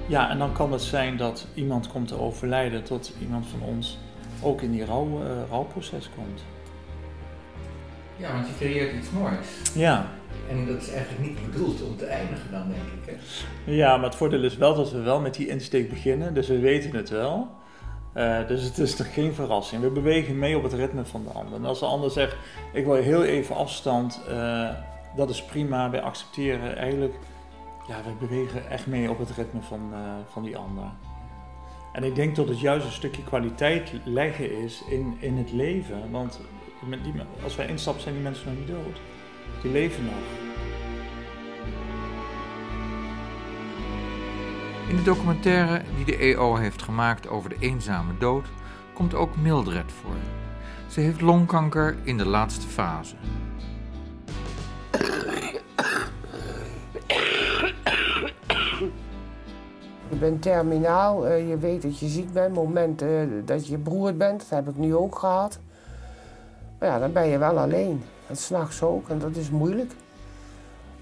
Ja, 0.08 0.30
en 0.30 0.38
dan 0.38 0.54
kan 0.54 0.72
het 0.72 0.82
zijn 0.82 1.18
dat 1.18 1.48
iemand 1.54 1.88
komt 1.88 2.08
te 2.08 2.20
overlijden 2.20 2.84
tot 2.84 3.14
iemand 3.22 3.46
van 3.48 3.62
ons 3.62 3.98
ook 4.42 4.62
in 4.62 4.72
die 4.72 4.86
rouw, 4.86 5.22
uh, 5.24 5.28
rouwproces 5.50 6.10
komt. 6.16 6.44
Ja, 8.18 8.34
want 8.34 8.48
je 8.48 8.56
creëert 8.56 8.94
iets 8.94 9.10
moois. 9.10 9.48
Ja. 9.74 10.06
En 10.50 10.66
dat 10.66 10.82
is 10.82 10.90
eigenlijk 10.92 11.22
niet 11.22 11.52
bedoeld 11.52 11.82
om 11.82 11.98
te 11.98 12.06
eindigen 12.06 12.52
dan, 12.52 12.68
denk 12.70 13.04
ik. 13.04 13.16
Hè? 13.66 13.72
Ja, 13.72 13.96
maar 13.96 14.06
het 14.06 14.16
voordeel 14.16 14.44
is 14.44 14.58
wel 14.58 14.75
dat 14.75 14.92
we 14.92 15.02
wel 15.02 15.20
met 15.20 15.34
die 15.34 15.48
insteek 15.48 15.90
beginnen, 15.90 16.34
dus 16.34 16.48
we 16.48 16.60
weten 16.60 16.96
het 16.96 17.10
wel. 17.10 17.48
Uh, 18.18 18.48
dus 18.48 18.64
het 18.64 18.78
is 18.78 18.96
toch 18.96 19.14
geen 19.14 19.34
verrassing. 19.34 19.82
We 19.82 19.90
bewegen 19.90 20.40
mee 20.40 20.58
op 20.58 20.64
het 20.64 20.74
ritme 20.74 21.06
van 21.06 21.24
de 21.24 21.30
ander. 21.30 21.56
En 21.56 21.66
als 21.66 21.80
de 21.80 21.86
ander 21.86 22.12
zegt, 22.12 22.36
ik 22.74 22.86
wil 22.86 22.94
heel 22.94 23.24
even 23.24 23.56
afstand, 23.56 24.22
uh, 24.30 24.70
dat 25.16 25.30
is 25.30 25.44
prima. 25.44 25.90
Wij 25.90 26.02
accepteren 26.02 26.78
eigenlijk, 26.78 27.14
ja, 27.88 27.96
we 28.04 28.28
bewegen 28.28 28.70
echt 28.70 28.88
mee 28.88 29.10
op 29.10 29.20
het 29.20 29.32
ritme 29.32 29.62
van, 29.62 29.90
uh, 29.92 30.00
van 30.30 30.44
die 30.44 30.58
ander. 30.58 30.84
En 31.94 32.04
ik 32.04 32.16
denk 32.16 32.36
dat 32.36 32.48
het 32.48 32.60
juist 32.60 32.86
een 32.86 32.92
stukje 32.92 33.24
kwaliteit 33.24 33.92
leggen 34.04 34.64
is 34.64 34.84
in, 34.90 35.18
in 35.20 35.38
het 35.38 35.52
leven. 35.52 36.12
Want 36.12 36.40
als 37.44 37.56
wij 37.56 37.68
instappen 37.68 38.02
zijn 38.02 38.16
die 38.16 38.24
mensen 38.24 38.46
nog 38.46 38.58
niet 38.58 38.68
dood. 38.68 39.00
Die 39.62 39.72
leven 39.72 40.04
nog. 40.04 40.14
In 44.90 44.96
de 44.96 45.04
documentaire 45.04 45.82
die 45.96 46.06
de 46.06 46.18
EO 46.18 46.56
heeft 46.56 46.82
gemaakt 46.82 47.28
over 47.28 47.50
de 47.50 47.56
eenzame 47.60 48.18
dood 48.18 48.46
komt 48.94 49.14
ook 49.14 49.36
Mildred 49.38 49.92
voor. 49.92 50.16
Ze 50.88 51.00
heeft 51.00 51.22
longkanker 51.22 51.96
in 52.04 52.18
de 52.18 52.25
laatste 52.25 52.68
fase. 52.68 53.16
Je 60.10 60.16
bent 60.20 60.42
terminaal, 60.42 61.28
eh, 61.28 61.50
je 61.50 61.58
weet 61.58 61.82
dat 61.82 62.00
je 62.00 62.08
ziek 62.08 62.34
bent, 62.34 62.54
momenten 62.54 63.08
eh, 63.08 63.28
dat 63.46 63.68
je 63.68 63.78
beroerd 63.78 64.18
bent, 64.18 64.40
dat 64.40 64.50
heb 64.50 64.70
ik 64.70 64.78
nu 64.78 64.96
ook 64.96 65.20
gehad. 65.20 65.60
Maar 66.80 66.90
ja, 66.90 67.00
dan 67.00 67.12
ben 67.12 67.28
je 67.28 67.38
wel 67.38 67.60
alleen. 67.60 68.04
En 68.27 68.38
s'nachts 68.38 68.82
ook, 68.82 69.10
en 69.10 69.20
dat 69.20 69.36
is 69.36 69.50
moeilijk. 69.50 69.91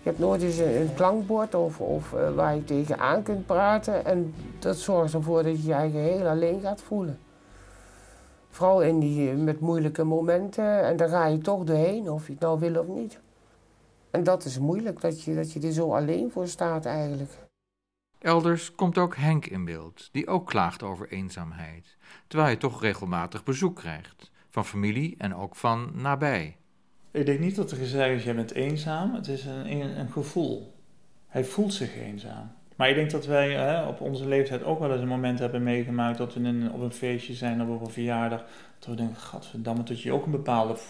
Je 0.03 0.09
hebt 0.09 0.19
nooit 0.19 0.41
eens 0.41 0.57
een, 0.57 0.93
klankbord 0.95 1.55
of, 1.55 1.79
of 1.79 2.13
uh, 2.13 2.35
waar 2.35 2.55
je 2.55 2.63
tegenaan 2.63 3.23
kunt 3.23 3.45
praten. 3.45 4.05
En 4.05 4.33
dat 4.59 4.77
zorgt 4.77 5.13
ervoor 5.13 5.43
dat 5.43 5.61
je 5.61 5.67
je 5.67 5.73
eigen 5.73 5.99
heel 5.99 6.27
alleen 6.27 6.61
gaat 6.61 6.81
voelen. 6.81 7.19
Vooral 8.49 8.81
in 8.81 8.99
die, 8.99 9.29
eh, 9.29 9.35
met 9.35 9.59
moeilijke 9.59 10.03
momenten. 10.03 10.83
En 10.83 10.97
daar 10.97 11.09
ga 11.09 11.25
je 11.25 11.37
toch 11.37 11.63
doorheen, 11.63 12.09
of 12.09 12.25
je 12.25 12.31
het 12.31 12.41
nou 12.41 12.59
wil 12.59 12.79
of 12.79 12.87
niet. 12.87 13.19
En 14.11 14.23
dat 14.23 14.45
is 14.45 14.59
moeilijk, 14.59 15.01
dat 15.01 15.23
je, 15.23 15.35
dat 15.35 15.51
je 15.51 15.59
er 15.59 15.71
zo 15.71 15.93
alleen 15.93 16.31
voor 16.31 16.47
staat 16.47 16.85
eigenlijk. 16.85 17.31
Elders 18.19 18.75
komt 18.75 18.97
ook 18.97 19.15
Henk 19.15 19.45
in 19.45 19.65
beeld, 19.65 20.09
die 20.11 20.27
ook 20.27 20.47
klaagt 20.47 20.83
over 20.83 21.09
eenzaamheid. 21.09 21.97
Terwijl 22.27 22.49
hij 22.49 22.59
toch 22.59 22.81
regelmatig 22.81 23.43
bezoek 23.43 23.75
krijgt. 23.75 24.31
Van 24.49 24.65
familie 24.65 25.15
en 25.17 25.35
ook 25.35 25.55
van 25.55 25.91
nabij. 25.93 26.57
Ik 27.13 27.25
denk 27.25 27.39
niet 27.39 27.55
dat 27.55 27.71
er 27.71 27.77
gezegd 27.77 28.15
is, 28.15 28.23
jij 28.23 28.35
bent 28.35 28.53
eenzaam. 28.53 29.15
Het 29.15 29.27
is 29.27 29.45
een, 29.45 29.99
een, 29.99 30.11
gevoel. 30.11 30.73
Hij 31.27 31.43
voelt 31.43 31.73
zich 31.73 31.95
eenzaam. 31.95 32.51
Maar 32.75 32.89
ik 32.89 32.95
denk 32.95 33.11
dat 33.11 33.25
wij 33.25 33.51
hè, 33.51 33.87
op 33.87 34.01
onze 34.01 34.27
leeftijd 34.27 34.63
ook 34.63 34.79
wel 34.79 34.91
eens 34.91 35.01
een 35.01 35.07
moment 35.07 35.39
hebben 35.39 35.63
meegemaakt 35.63 36.17
dat 36.17 36.33
we 36.33 36.39
in, 36.39 36.71
op 36.71 36.81
een 36.81 36.91
feestje 36.91 37.33
zijn 37.33 37.61
of 37.61 37.67
op 37.67 37.81
een 37.81 37.91
verjaardag. 37.91 38.43
Dat 38.79 38.89
we 38.89 38.95
denken, 38.95 39.15
gadverdamme, 39.15 39.83
dat 39.83 40.01
je 40.01 40.11
ook 40.11 40.25
een 40.25 40.31
bepaald 40.31 40.81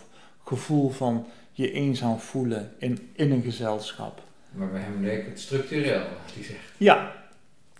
gevoel 0.43 0.89
van 0.89 1.25
je 1.51 1.71
eenzaam 1.71 2.19
voelen 2.19 2.71
in, 2.77 3.09
in 3.13 3.31
een 3.31 3.41
gezelschap. 3.41 4.21
Maar 4.51 4.71
bij 4.71 4.81
hem 4.81 5.03
leek 5.03 5.25
het 5.25 5.39
structureel, 5.39 6.03
die 6.35 6.43
zegt. 6.43 6.71
Ja, 6.77 7.11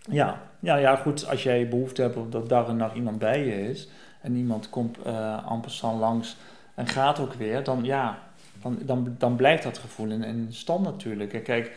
ja. 0.09 0.41
Ja, 0.59 0.75
ja, 0.75 0.95
goed, 0.95 1.27
als 1.27 1.43
jij 1.43 1.67
behoefte 1.67 2.01
hebt 2.01 2.15
op 2.15 2.31
dat 2.31 2.49
dag 2.49 2.67
en 2.67 2.75
nacht 2.75 2.95
iemand 2.95 3.19
bij 3.19 3.45
je 3.45 3.69
is 3.69 3.89
en 4.21 4.35
iemand 4.35 4.69
komt 4.69 4.97
uh, 5.07 5.61
en 5.81 5.97
langs 5.97 6.37
en 6.75 6.87
gaat 6.87 7.19
ook 7.19 7.33
weer, 7.33 7.63
dan 7.63 7.83
ja, 7.83 8.19
dan, 8.63 8.77
dan, 8.81 9.15
dan 9.17 9.35
blijft 9.35 9.63
dat 9.63 9.77
gevoel 9.77 10.09
in, 10.09 10.47
stand 10.49 10.83
natuurlijk. 10.83 11.33
En 11.33 11.43
kijk, 11.43 11.71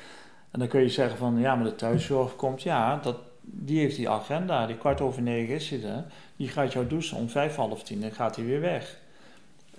en 0.51 0.59
dan 0.59 0.69
kun 0.69 0.81
je 0.81 0.89
zeggen 0.89 1.19
van 1.19 1.39
ja, 1.39 1.55
maar 1.55 1.65
de 1.65 1.75
thuiszorg 1.75 2.37
komt, 2.37 2.63
ja, 2.63 2.97
dat, 3.03 3.17
die 3.41 3.79
heeft 3.79 3.97
die 3.97 4.09
agenda, 4.09 4.67
die 4.67 4.77
kwart 4.77 5.01
over 5.01 5.23
negen 5.23 5.55
is 5.55 5.71
hij 5.71 5.83
er. 5.83 6.05
Die 6.37 6.49
gaat 6.49 6.73
jou 6.73 6.87
douchen 6.87 7.17
om 7.17 7.29
vijf, 7.29 7.57
half 7.57 7.83
tien 7.83 8.03
en 8.03 8.13
gaat 8.13 8.37
hij 8.37 8.45
weer 8.45 8.61
weg. 8.61 8.97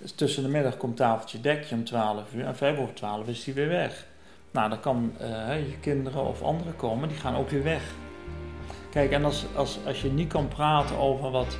Dus 0.00 0.12
tussen 0.12 0.42
de 0.42 0.48
middag 0.48 0.76
komt 0.76 0.96
tafeltje 0.96 1.40
dekje 1.40 1.74
om 1.74 1.84
twaalf 1.84 2.34
uur 2.34 2.44
en 2.44 2.56
vijf 2.56 2.78
over 2.78 2.94
twaalf 2.94 3.28
is 3.28 3.44
hij 3.44 3.54
weer 3.54 3.68
weg. 3.68 4.06
Nou, 4.50 4.68
dan 4.68 4.80
kan 4.80 5.12
uh, 5.20 5.68
je 5.68 5.78
kinderen 5.80 6.26
of 6.26 6.42
anderen 6.42 6.76
komen, 6.76 7.08
die 7.08 7.18
gaan 7.18 7.36
ook 7.36 7.50
weer 7.50 7.62
weg. 7.62 7.82
Kijk, 8.90 9.10
en 9.10 9.24
als, 9.24 9.46
als, 9.54 9.78
als 9.86 10.02
je 10.02 10.10
niet 10.10 10.28
kan 10.28 10.48
praten 10.48 10.96
over 10.96 11.30
wat, 11.30 11.58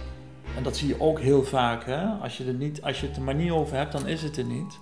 en 0.57 0.63
dat 0.63 0.77
zie 0.77 0.89
je 0.89 1.01
ook 1.01 1.21
heel 1.21 1.45
vaak, 1.45 1.85
hè? 1.85 2.07
Als, 2.07 2.37
je 2.37 2.45
er 2.45 2.55
niet, 2.55 2.83
als 2.83 3.01
je 3.01 3.07
het 3.07 3.17
er 3.17 3.23
maar 3.23 3.35
niet 3.35 3.51
over 3.51 3.77
hebt, 3.77 3.93
dan 3.93 4.07
is 4.07 4.23
het 4.23 4.37
er 4.37 4.45
niet. 4.45 4.79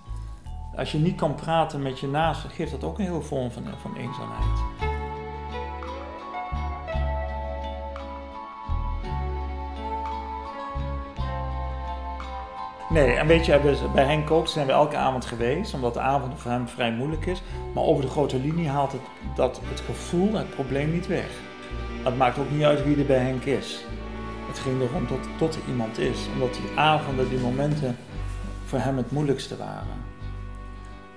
Als 0.77 0.93
je 0.93 0.99
niet 0.99 1.17
kan 1.17 1.35
praten 1.35 1.83
met 1.83 1.99
je 2.01 2.09
naasten, 2.09 2.51
geeft 2.51 2.71
dat 2.71 2.85
ook 2.85 2.99
een 2.99 3.05
hele 3.05 3.21
vorm 3.21 3.51
van, 3.51 3.65
van 3.81 3.97
eenzaamheid. 3.97 4.85
Nee, 12.91 13.13
en 13.13 13.27
weet 13.27 13.47
je, 13.47 13.79
bij 13.95 14.05
Henk 14.05 14.31
ook 14.31 14.49
zijn 14.49 14.67
we 14.67 14.73
elke 14.73 14.97
avond 14.97 15.25
geweest, 15.25 15.75
omdat 15.75 15.95
de 15.95 16.01
avond 16.01 16.41
voor 16.41 16.51
hem 16.51 16.69
vrij 16.69 16.93
moeilijk 16.93 17.27
is. 17.27 17.43
Maar 17.75 17.85
over 17.85 18.03
de 18.03 18.11
grote 18.11 18.39
linie 18.39 18.69
haalt 18.69 18.93
het, 18.93 19.01
dat 19.35 19.61
het 19.65 19.81
gevoel, 19.81 20.33
het 20.33 20.51
probleem 20.51 20.93
niet 20.93 21.07
weg. 21.07 21.29
Het 22.03 22.17
maakt 22.17 22.39
ook 22.39 22.51
niet 22.51 22.65
uit 22.65 22.85
wie 22.85 22.97
er 22.97 23.07
bij 23.07 23.19
Henk 23.19 23.45
is. 23.45 23.85
Het 24.47 24.59
ging 24.59 24.81
erom 24.81 25.07
tot, 25.07 25.29
tot 25.39 25.55
er 25.55 25.61
iemand 25.69 25.99
is, 25.99 26.19
omdat 26.33 26.55
die 26.55 26.79
avonden, 26.79 27.29
die 27.29 27.39
momenten 27.39 27.97
voor 28.65 28.79
hem 28.79 28.97
het 28.97 29.11
moeilijkste 29.11 29.57
waren. 29.57 30.06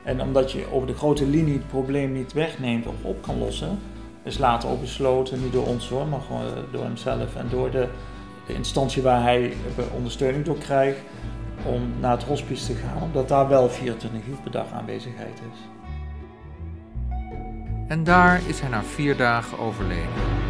En 0.03 0.22
omdat 0.22 0.51
je 0.51 0.72
over 0.72 0.88
de 0.88 0.96
grote 0.96 1.25
linie 1.25 1.53
het 1.53 1.68
probleem 1.68 2.12
niet 2.12 2.34
wegneemt 2.34 2.88
of 2.88 2.96
op 3.01 3.22
kan 3.22 3.38
lossen, 3.38 3.79
is 4.24 4.38
later 4.38 4.70
ook 4.70 4.82
besloten, 4.82 5.41
niet 5.41 5.53
door 5.53 5.65
ons 5.65 5.89
hoor, 5.89 6.08
maar 6.08 6.22
gewoon 6.22 6.46
door 6.72 6.84
hemzelf 6.84 7.36
en 7.36 7.48
door 7.50 7.72
de, 7.72 7.88
de 8.48 8.53
instantie 8.53 9.01
waar 9.01 9.22
hij 9.22 9.53
ondersteuning 9.96 10.46
door 10.46 10.58
krijgt, 10.58 11.00
om 11.65 11.91
naar 12.00 12.12
het 12.12 12.24
hospice 12.24 12.65
te 12.65 12.74
gaan, 12.74 13.03
omdat 13.03 13.27
daar 13.27 13.48
wel 13.48 13.70
24 13.70 14.27
uur 14.27 14.38
per 14.44 14.51
dag 14.51 14.72
aanwezigheid 14.72 15.41
is. 15.53 15.60
En 17.88 18.03
daar 18.03 18.41
is 18.48 18.60
hij 18.60 18.70
na 18.70 18.84
vier 18.84 19.18
dagen 19.18 19.60
overleden. 19.60 20.49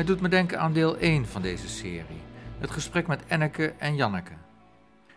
Het 0.00 0.08
doet 0.08 0.20
me 0.20 0.28
denken 0.28 0.60
aan 0.60 0.72
deel 0.72 0.96
1 0.98 1.26
van 1.26 1.42
deze 1.42 1.68
serie, 1.68 2.20
het 2.58 2.70
gesprek 2.70 3.06
met 3.06 3.26
Enneke 3.26 3.74
en 3.78 3.96
Janneke. 3.96 4.34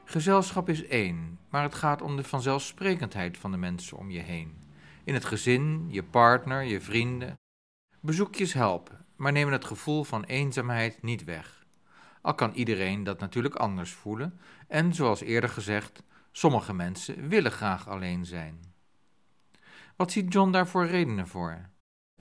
Gezelschap 0.05 0.69
is 0.69 0.87
één, 0.87 1.39
maar 1.49 1.63
het 1.63 1.75
gaat 1.75 2.01
om 2.01 2.15
de 2.15 2.23
vanzelfsprekendheid 2.23 3.37
van 3.37 3.51
de 3.51 3.57
mensen 3.57 3.97
om 3.97 4.11
je 4.11 4.19
heen. 4.19 4.57
In 5.03 5.13
het 5.13 5.25
gezin, 5.25 5.85
je 5.89 6.03
partner, 6.03 6.63
je 6.63 6.81
vrienden. 6.81 7.39
Bezoekjes 7.99 8.53
helpen, 8.53 9.05
maar 9.15 9.31
nemen 9.31 9.53
het 9.53 9.65
gevoel 9.65 10.03
van 10.03 10.23
eenzaamheid 10.23 11.01
niet 11.01 11.23
weg. 11.23 11.65
Al 12.21 12.35
kan 12.35 12.53
iedereen 12.53 13.03
dat 13.03 13.19
natuurlijk 13.19 13.55
anders 13.55 13.91
voelen 13.91 14.39
en, 14.67 14.93
zoals 14.93 15.21
eerder 15.21 15.49
gezegd, 15.49 16.03
sommige 16.31 16.73
mensen 16.73 17.27
willen 17.27 17.51
graag 17.51 17.87
alleen 17.87 18.25
zijn. 18.25 18.59
Wat 19.95 20.11
ziet 20.11 20.33
John 20.33 20.51
daarvoor 20.51 20.85
redenen 20.85 21.27
voor? 21.27 21.69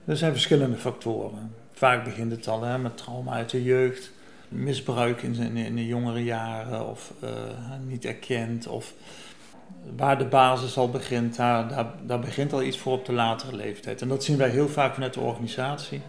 Er 0.05 0.17
zijn 0.17 0.31
verschillende 0.31 0.77
factoren. 0.77 1.62
Vaak 1.83 2.03
begint 2.03 2.31
het 2.31 2.47
al 2.47 2.63
hè, 2.63 2.77
met 2.77 2.97
trauma 2.97 3.31
uit 3.31 3.49
de 3.49 3.63
jeugd, 3.63 4.11
misbruik 4.47 5.21
in, 5.21 5.35
in, 5.35 5.57
in 5.57 5.75
de 5.75 5.85
jongere 5.85 6.23
jaren 6.23 6.87
of 6.89 7.13
uh, 7.23 7.29
niet 7.87 8.05
erkend. 8.05 8.67
Of 8.67 8.93
waar 9.95 10.17
de 10.17 10.25
basis 10.25 10.77
al 10.77 10.89
begint, 10.89 11.35
daar, 11.35 11.67
daar, 11.67 11.93
daar 12.01 12.19
begint 12.19 12.53
al 12.53 12.63
iets 12.63 12.77
voor 12.77 12.93
op 12.93 13.05
de 13.05 13.13
latere 13.13 13.55
leeftijd. 13.55 14.01
En 14.01 14.07
dat 14.07 14.23
zien 14.23 14.37
wij 14.37 14.49
heel 14.49 14.67
vaak 14.67 14.93
vanuit 14.93 15.13
de 15.13 15.19
organisatie. 15.19 16.01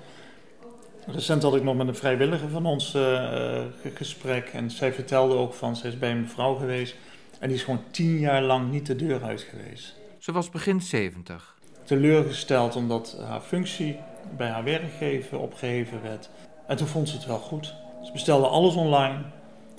Recent 1.07 1.43
had 1.43 1.57
ik 1.57 1.63
nog 1.63 1.77
met 1.77 1.89
een 1.89 1.97
vrijwilliger 1.97 2.49
van 2.49 2.67
ons 2.67 2.95
uh, 2.95 3.63
gesprek 3.95 4.49
en 4.49 4.71
zij 4.71 4.93
vertelde 4.93 5.35
ook 5.35 5.55
van, 5.55 5.77
zij 5.77 5.91
is 5.91 5.99
bij 5.99 6.11
een 6.11 6.29
vrouw 6.29 6.55
geweest 6.55 6.95
en 7.39 7.49
die 7.49 7.57
is 7.57 7.65
gewoon 7.65 7.83
tien 7.91 8.19
jaar 8.19 8.43
lang 8.43 8.71
niet 8.71 8.87
de 8.87 8.97
deur 8.97 9.23
uit 9.23 9.41
geweest. 9.41 9.95
Ze 10.19 10.33
was 10.33 10.51
begin 10.51 10.81
70. 10.81 11.55
Teleurgesteld 11.85 12.77
omdat 12.77 13.17
haar 13.27 13.41
functie 13.41 13.99
bij 14.37 14.49
haar 14.49 14.65
werkgever 14.65 15.39
opgeheven 15.39 16.03
werd. 16.03 16.31
En 16.67 16.77
toen 16.77 16.87
vond 16.87 17.09
ze 17.09 17.17
het 17.17 17.27
wel 17.27 17.39
goed. 17.39 17.75
Ze 18.03 18.13
bestelde 18.13 18.47
alles 18.47 18.75
online. 18.75 19.19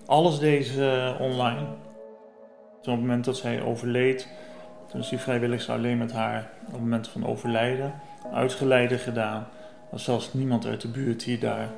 Alles 0.06 0.40
deze 0.40 1.16
online. 1.20 1.66
Toen 2.82 2.94
op 2.94 3.00
het 3.00 3.08
moment 3.08 3.26
dat 3.26 3.38
zij 3.38 3.62
overleed, 3.62 4.30
toen 4.88 5.00
is 5.00 5.10
die 5.10 5.20
vrijwilligers 5.20 5.70
alleen 5.70 5.98
met 5.98 6.12
haar 6.12 6.50
op 6.66 6.72
het 6.72 6.82
moment 6.82 7.08
van 7.08 7.26
overlijden 7.26 7.94
uitgeleide 8.34 8.98
gedaan. 8.98 9.42
Er 9.42 9.92
was 9.92 10.04
zelfs 10.04 10.34
niemand 10.34 10.66
uit 10.66 10.82
de 10.82 10.88
buurt 10.88 11.24
die 11.24 11.38
daar 11.38 11.70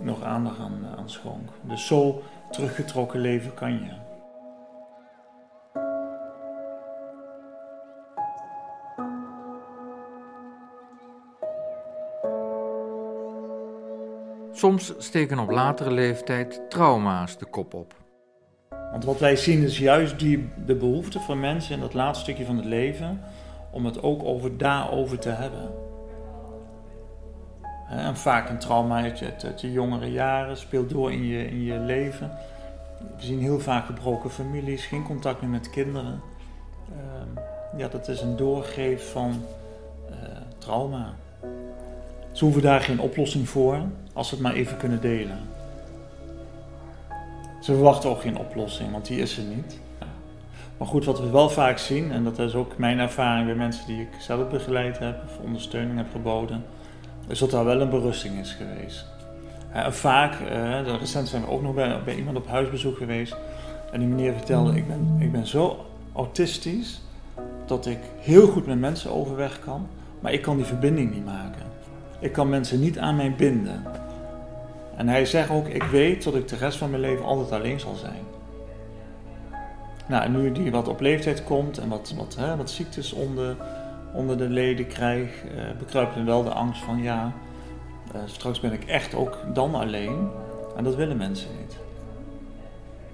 nog 0.00 0.22
aandacht 0.22 0.58
aan, 0.58 0.86
aan 0.98 1.10
schonk. 1.10 1.50
Dus 1.62 1.86
zo 1.86 2.22
teruggetrokken 2.50 3.20
leven 3.20 3.54
kan 3.54 3.72
je. 3.72 4.11
Soms 14.62 14.92
steken 14.98 15.38
op 15.38 15.50
latere 15.50 15.90
leeftijd 15.90 16.60
trauma's 16.68 17.38
de 17.38 17.44
kop 17.44 17.74
op. 17.74 17.94
Want 18.90 19.04
wat 19.04 19.18
wij 19.18 19.36
zien 19.36 19.62
is 19.62 19.78
juist 19.78 20.18
die, 20.18 20.48
de 20.66 20.74
behoefte 20.74 21.20
van 21.20 21.40
mensen 21.40 21.74
in 21.74 21.80
dat 21.80 21.94
laatste 21.94 22.24
stukje 22.24 22.44
van 22.44 22.56
het 22.56 22.64
leven 22.64 23.20
om 23.70 23.84
het 23.84 24.02
ook 24.02 24.24
over 24.24 24.58
daarover 24.58 25.18
te 25.18 25.28
hebben. 25.28 25.70
En 27.88 28.16
vaak 28.16 28.48
een 28.48 28.58
trauma 28.58 29.02
uit 29.02 29.18
je, 29.18 29.32
uit 29.44 29.60
jongere 29.60 30.12
jaren 30.12 30.56
speelt 30.56 30.90
door 30.90 31.12
in 31.12 31.24
je, 31.24 31.46
in 31.46 31.62
je 31.62 31.78
leven. 31.78 32.30
We 33.16 33.22
zien 33.24 33.40
heel 33.40 33.60
vaak 33.60 33.86
gebroken 33.86 34.30
families, 34.30 34.86
geen 34.86 35.04
contact 35.04 35.40
meer 35.40 35.50
met 35.50 35.70
kinderen. 35.70 36.20
Uh, 36.90 37.42
ja, 37.76 37.88
dat 37.88 38.08
is 38.08 38.20
een 38.20 38.36
doorgeef 38.36 39.10
van 39.10 39.44
uh, 40.10 40.16
trauma. 40.58 41.14
Ze 42.32 42.44
hoeven 42.44 42.62
daar 42.62 42.80
geen 42.80 43.00
oplossing 43.00 43.48
voor 43.48 43.78
als 44.12 44.28
ze 44.28 44.34
het 44.34 44.42
maar 44.42 44.54
even 44.54 44.76
kunnen 44.76 45.00
delen. 45.00 45.38
Ze 47.60 47.72
verwachten 47.72 48.10
ook 48.10 48.20
geen 48.20 48.38
oplossing, 48.38 48.92
want 48.92 49.06
die 49.06 49.18
is 49.18 49.38
er 49.38 49.44
niet. 49.44 49.80
Maar 50.78 50.88
goed, 50.88 51.04
wat 51.04 51.20
we 51.20 51.30
wel 51.30 51.50
vaak 51.50 51.78
zien, 51.78 52.12
en 52.12 52.24
dat 52.24 52.38
is 52.38 52.54
ook 52.54 52.78
mijn 52.78 52.98
ervaring 52.98 53.46
bij 53.46 53.54
mensen 53.54 53.86
die 53.86 54.00
ik 54.00 54.08
zelf 54.18 54.48
begeleid 54.48 54.98
heb 54.98 55.22
of 55.24 55.38
ondersteuning 55.44 55.96
heb 55.96 56.06
geboden, 56.12 56.64
is 57.28 57.38
dat 57.38 57.50
daar 57.50 57.64
wel 57.64 57.80
een 57.80 57.90
berusting 57.90 58.38
is 58.38 58.52
geweest. 58.52 59.06
En 59.72 59.94
vaak, 59.94 60.40
uh, 60.40 60.98
recent 60.98 61.28
zijn 61.28 61.42
we 61.42 61.48
ook 61.48 61.62
nog 61.62 61.74
bij, 61.74 62.02
bij 62.04 62.16
iemand 62.16 62.36
op 62.36 62.48
huisbezoek 62.48 62.96
geweest 62.96 63.36
en 63.92 63.98
die 63.98 64.08
meneer 64.08 64.32
vertelde: 64.32 64.76
ik 64.76 64.86
ben, 64.86 65.16
ik 65.18 65.32
ben 65.32 65.46
zo 65.46 65.86
autistisch 66.12 67.00
dat 67.66 67.86
ik 67.86 67.98
heel 68.20 68.46
goed 68.46 68.66
met 68.66 68.80
mensen 68.80 69.10
overweg 69.10 69.60
kan, 69.60 69.86
maar 70.20 70.32
ik 70.32 70.42
kan 70.42 70.56
die 70.56 70.66
verbinding 70.66 71.14
niet 71.14 71.24
maken. 71.24 71.71
Ik 72.22 72.32
kan 72.32 72.48
mensen 72.48 72.80
niet 72.80 72.98
aan 72.98 73.16
mij 73.16 73.34
binden. 73.36 73.82
En 74.96 75.08
hij 75.08 75.24
zegt 75.24 75.50
ook, 75.50 75.68
ik 75.68 75.82
weet 75.82 76.24
dat 76.24 76.34
ik 76.34 76.48
de 76.48 76.56
rest 76.56 76.78
van 76.78 76.90
mijn 76.90 77.02
leven 77.02 77.24
altijd 77.24 77.52
alleen 77.52 77.80
zal 77.80 77.94
zijn. 77.94 78.22
Nou, 80.06 80.24
en 80.24 80.32
nu 80.32 80.52
die 80.52 80.70
wat 80.70 80.88
op 80.88 81.00
leeftijd 81.00 81.44
komt 81.44 81.78
en 81.78 81.88
wat, 81.88 82.14
wat, 82.16 82.36
hè, 82.38 82.56
wat 82.56 82.70
ziektes 82.70 83.12
onder, 83.12 83.56
onder 84.12 84.38
de 84.38 84.48
leden 84.48 84.86
krijgt, 84.86 85.34
uh, 85.44 85.50
bekruipt 85.78 86.14
hem 86.14 86.24
wel 86.24 86.42
de 86.42 86.50
angst 86.50 86.82
van 86.82 87.02
ja, 87.02 87.32
uh, 88.14 88.20
straks 88.24 88.60
ben 88.60 88.72
ik 88.72 88.84
echt 88.84 89.14
ook 89.14 89.38
dan 89.54 89.74
alleen. 89.74 90.28
En 90.76 90.84
dat 90.84 90.94
willen 90.94 91.16
mensen 91.16 91.48
niet. 91.60 91.76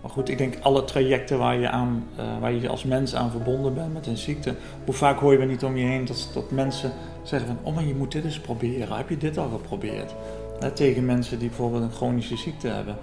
Maar 0.00 0.10
goed, 0.10 0.28
ik 0.28 0.38
denk 0.38 0.54
alle 0.60 0.84
trajecten 0.84 1.38
waar 1.38 1.56
je, 1.56 1.68
aan, 1.68 2.06
uh, 2.18 2.24
waar 2.40 2.52
je 2.52 2.68
als 2.68 2.84
mens 2.84 3.14
aan 3.14 3.30
verbonden 3.30 3.74
bent 3.74 3.92
met 3.92 4.06
een 4.06 4.16
ziekte. 4.16 4.54
Hoe 4.84 4.94
vaak 4.94 5.18
hoor 5.18 5.40
je 5.40 5.46
niet 5.46 5.64
om 5.64 5.76
je 5.76 5.84
heen 5.84 6.04
dat, 6.04 6.30
dat 6.34 6.50
mensen 6.50 6.92
zeggen 7.28 7.48
van... 7.48 7.58
oh, 7.62 7.74
maar 7.74 7.84
je 7.84 7.94
moet 7.94 8.12
dit 8.12 8.24
eens 8.24 8.40
proberen. 8.40 8.96
Heb 8.96 9.08
je 9.08 9.16
dit 9.16 9.38
al 9.38 9.48
geprobeerd? 9.48 10.14
Tegen 10.74 11.04
mensen 11.04 11.38
die 11.38 11.48
bijvoorbeeld 11.48 11.82
een 11.82 11.90
chronische 11.90 12.36
ziekte 12.36 12.68
hebben. 12.68 12.96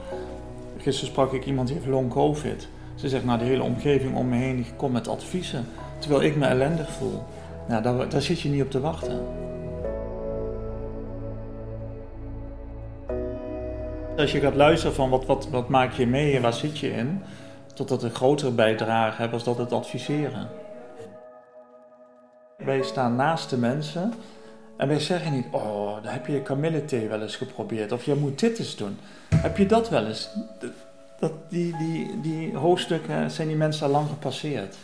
Gisteren 0.77 1.11
sprak 1.11 1.33
ik 1.33 1.45
iemand 1.45 1.67
die 1.67 1.77
heeft 1.77 1.89
long 1.89 2.09
covid. 2.09 2.67
Ze 2.95 3.09
zegt, 3.09 3.25
nou 3.25 3.39
de 3.39 3.45
hele 3.45 3.63
omgeving 3.63 4.15
om 4.15 4.29
me 4.29 4.35
heen 4.35 4.55
die 4.55 4.65
komt 4.75 4.93
met 4.93 5.07
adviezen. 5.07 5.65
Terwijl 5.99 6.21
ik 6.21 6.35
me 6.35 6.45
ellendig 6.45 6.91
voel. 6.91 7.23
Nou, 7.67 7.83
daar, 7.83 8.09
daar 8.09 8.21
zit 8.21 8.41
je 8.41 8.49
niet 8.49 8.61
op 8.61 8.71
te 8.71 8.79
wachten. 8.79 9.19
Als 14.17 14.31
je 14.31 14.39
gaat 14.39 14.55
luisteren 14.55 14.95
van 14.95 15.09
wat, 15.09 15.25
wat, 15.25 15.47
wat 15.49 15.69
maak 15.69 15.93
je 15.93 16.07
mee 16.07 16.35
en 16.35 16.41
waar 16.41 16.53
zit 16.53 16.77
je 16.77 16.91
in, 16.91 17.21
totdat 17.73 18.03
een 18.03 18.13
grotere 18.13 18.51
bijdrage 18.51 19.21
hebt 19.21 19.33
als 19.33 19.43
dat 19.43 19.57
het 19.57 19.71
adviseren. 19.71 20.47
Wij 22.57 22.83
staan 22.83 23.15
naast 23.15 23.49
de 23.49 23.57
mensen 23.57 24.13
en 24.77 24.87
wij 24.87 24.99
zeggen 24.99 25.31
niet, 25.31 25.45
oh, 25.51 25.97
heb 26.01 26.27
je 26.27 26.41
kamillethee 26.41 27.07
wel 27.07 27.21
eens 27.21 27.35
geprobeerd 27.35 27.91
of 27.91 28.03
je 28.03 28.15
moet 28.15 28.39
dit 28.39 28.59
eens 28.59 28.75
doen. 28.75 28.97
Heb 29.35 29.57
je 29.57 29.65
dat 29.65 29.89
wel 29.89 30.05
eens? 30.05 30.29
Dat, 31.19 31.31
die, 31.49 31.77
die, 31.77 32.21
die 32.21 32.57
hoofdstukken 32.57 33.31
zijn 33.31 33.47
die 33.47 33.57
mensen 33.57 33.85
al 33.85 33.91
lang 33.91 34.07
gepasseerd. 34.07 34.75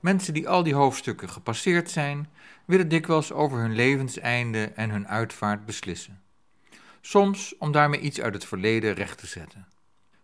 Mensen 0.00 0.34
die 0.34 0.48
al 0.48 0.62
die 0.62 0.74
hoofdstukken 0.74 1.28
gepasseerd 1.28 1.90
zijn, 1.90 2.28
willen 2.64 2.88
dikwijls 2.88 3.32
over 3.32 3.58
hun 3.58 3.74
levenseinde 3.74 4.72
en 4.74 4.90
hun 4.90 5.08
uitvaart 5.08 5.66
beslissen. 5.66 6.20
Soms 7.00 7.54
om 7.58 7.72
daarmee 7.72 8.00
iets 8.00 8.20
uit 8.20 8.34
het 8.34 8.44
verleden 8.44 8.94
recht 8.94 9.18
te 9.18 9.26
zetten. 9.26 9.66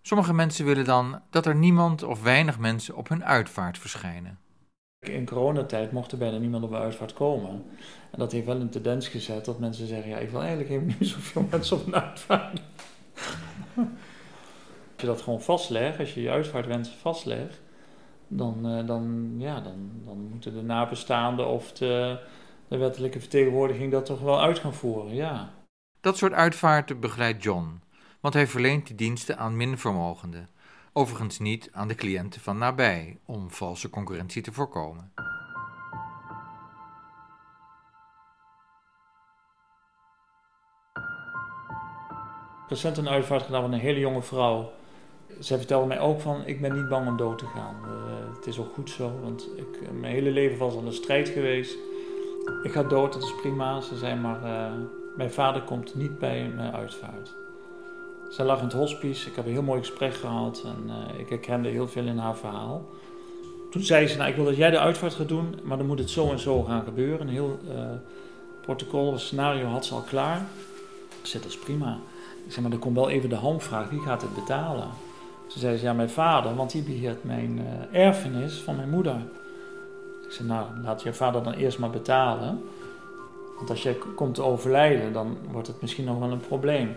Sommige 0.03 0.35
mensen 0.35 0.65
willen 0.65 0.85
dan 0.85 1.23
dat 1.31 1.47
er 1.47 1.55
niemand 1.55 2.03
of 2.03 2.23
weinig 2.23 2.59
mensen 2.59 2.97
op 2.97 3.09
hun 3.09 3.25
uitvaart 3.25 3.79
verschijnen. 3.79 4.39
In 4.99 5.27
coronatijd 5.27 5.93
mocht 5.93 6.13
er 6.13 6.19
bijna 6.19 6.39
niemand 6.39 6.65
op 6.65 6.71
een 6.71 6.77
uitvaart 6.77 7.13
komen. 7.13 7.51
En 8.11 8.19
dat 8.19 8.33
heeft 8.33 8.47
wel 8.47 8.61
een 8.61 8.71
tendens 8.71 9.09
gezet 9.09 9.45
dat 9.45 9.59
mensen 9.59 9.87
zeggen: 9.87 10.11
ja, 10.11 10.19
ik 10.19 10.31
wil 10.31 10.41
eigenlijk 10.41 10.69
helemaal 10.69 10.95
niet 10.99 11.09
zoveel 11.09 11.47
mensen 11.51 11.77
op 11.77 11.87
een 11.87 11.95
uitvaart. 11.95 12.61
als 14.97 15.01
je 15.01 15.07
dat 15.07 15.21
gewoon 15.21 15.43
vastlegt, 15.43 15.99
als 15.99 16.15
je 16.15 16.23
je 16.23 16.31
uitvaartwensen 16.31 16.97
vastlegt, 16.99 17.61
dan, 18.29 18.79
uh, 18.79 18.87
dan, 18.87 19.35
ja, 19.39 19.61
dan, 19.61 19.91
dan 20.05 20.29
moeten 20.31 20.55
de 20.55 20.63
nabestaanden 20.63 21.49
of 21.49 21.73
de, 21.73 22.19
de 22.69 22.77
wettelijke 22.77 23.21
vertegenwoordiging 23.21 23.93
dat 23.93 24.07
toch 24.07 24.21
wel 24.21 24.41
uit 24.41 24.59
gaan 24.59 24.75
voeren, 24.75 25.15
ja. 25.15 25.55
Dat 26.07 26.17
soort 26.17 26.33
uitvaarten 26.33 27.01
begeleidt 27.01 27.43
John, 27.43 27.81
want 28.21 28.35
hij 28.35 28.47
verleent 28.47 28.87
die 28.87 28.97
diensten 28.97 29.39
aan 29.39 29.57
minvermogenden. 29.57 30.49
Overigens 30.93 31.39
niet 31.39 31.69
aan 31.73 31.89
de 31.89 31.95
cliënten 31.95 32.41
van 32.41 32.59
nabij, 32.59 33.19
om 33.25 33.51
valse 33.51 33.91
concurrentie 33.91 34.43
te 34.43 34.53
voorkomen. 34.53 35.13
Recent 42.69 42.97
een 42.97 43.09
uitvaart 43.09 43.43
gedaan 43.43 43.63
van 43.63 43.73
een 43.73 43.81
hele 43.81 43.99
jonge 43.99 44.23
vrouw 44.23 44.73
zij 45.39 45.59
vertelde 45.59 45.87
mij 45.87 46.01
ook 46.01 46.21
van, 46.21 46.43
ik 46.45 46.61
ben 46.61 46.75
niet 46.75 46.89
bang 46.89 47.09
om 47.09 47.17
dood 47.17 47.39
te 47.39 47.47
gaan. 47.47 47.77
Uh, 47.85 48.37
het 48.37 48.47
is 48.47 48.59
ook 48.59 48.75
goed 48.75 48.91
zo, 48.91 49.21
want 49.23 49.49
ik, 49.57 49.93
mijn 50.01 50.13
hele 50.13 50.31
leven 50.31 50.59
was 50.59 50.75
al 50.75 50.87
een 50.87 50.93
strijd 50.93 51.29
geweest. 51.29 51.77
Ik 52.63 52.73
ga 52.73 52.83
dood, 52.83 53.13
dat 53.13 53.23
is 53.23 53.35
prima. 53.35 53.81
Ze 53.81 53.97
zei 53.97 54.21
maar, 54.21 54.43
uh, 54.43 54.81
mijn 55.17 55.31
vader 55.31 55.63
komt 55.63 55.95
niet 55.95 56.19
bij 56.19 56.53
mijn 56.57 56.73
uitvaart. 56.73 57.35
Zij 58.31 58.45
lag 58.45 58.59
in 58.59 58.65
het 58.65 58.73
hospice, 58.73 59.29
ik 59.29 59.37
heb 59.37 59.47
een 59.47 59.53
heel 59.53 59.63
mooi 59.63 59.81
gesprek 59.81 60.15
gehad 60.15 60.63
en 60.65 60.91
uh, 61.13 61.21
ik 61.21 61.29
herkende 61.29 61.69
heel 61.69 61.89
veel 61.89 62.05
in 62.05 62.19
haar 62.19 62.37
verhaal. 62.37 62.85
Toen 63.71 63.83
zei 63.83 64.07
ze, 64.07 64.17
nou 64.17 64.31
ik 64.31 64.37
wil 64.37 64.45
dat 64.45 64.57
jij 64.57 64.71
de 64.71 64.79
uitvaart 64.79 65.15
gaat 65.15 65.29
doen, 65.29 65.55
maar 65.63 65.77
dan 65.77 65.87
moet 65.87 65.99
het 65.99 66.11
zo 66.11 66.31
en 66.31 66.39
zo 66.39 66.63
gaan 66.63 66.85
gebeuren. 66.85 67.21
Een 67.21 67.33
heel 67.33 67.59
protocol, 68.61 69.13
een 69.13 69.19
scenario 69.19 69.67
had 69.67 69.85
ze 69.85 69.95
al 69.95 70.01
klaar. 70.01 70.47
Ik 71.21 71.27
zei, 71.27 71.43
dat 71.43 71.53
is 71.53 71.59
prima. 71.59 71.99
Ik 72.47 72.53
zei, 72.53 72.63
maar 72.63 72.75
er 72.75 72.83
komt 72.83 72.97
wel 72.97 73.11
even 73.11 73.29
de 73.29 73.35
handvraag, 73.35 73.89
wie 73.91 74.01
gaat 74.01 74.23
het 74.23 74.35
betalen? 74.35 74.89
Ze 75.47 75.59
zei, 75.59 75.81
ja, 75.81 75.93
mijn 75.93 76.11
vader, 76.11 76.55
want 76.55 76.71
die 76.71 76.83
beheert 76.83 77.25
mijn 77.25 77.67
erfenis 77.93 78.55
van 78.55 78.77
mijn 78.77 78.91
moeder. 78.91 79.17
Ik 80.25 80.33
zei, 80.33 80.49
nou, 80.49 80.67
laat 80.83 81.03
je 81.03 81.13
vader 81.13 81.43
dan 81.43 81.53
eerst 81.53 81.79
maar 81.79 81.91
betalen. 81.91 82.63
Want 83.57 83.71
als 83.71 83.83
jij 83.83 83.99
komt 84.15 84.35
te 84.35 84.43
overlijden, 84.43 85.13
dan 85.13 85.37
wordt 85.51 85.69
het 85.69 85.81
misschien 85.81 86.05
nog 86.05 86.19
wel 86.19 86.31
een 86.31 86.47
probleem. 86.47 86.97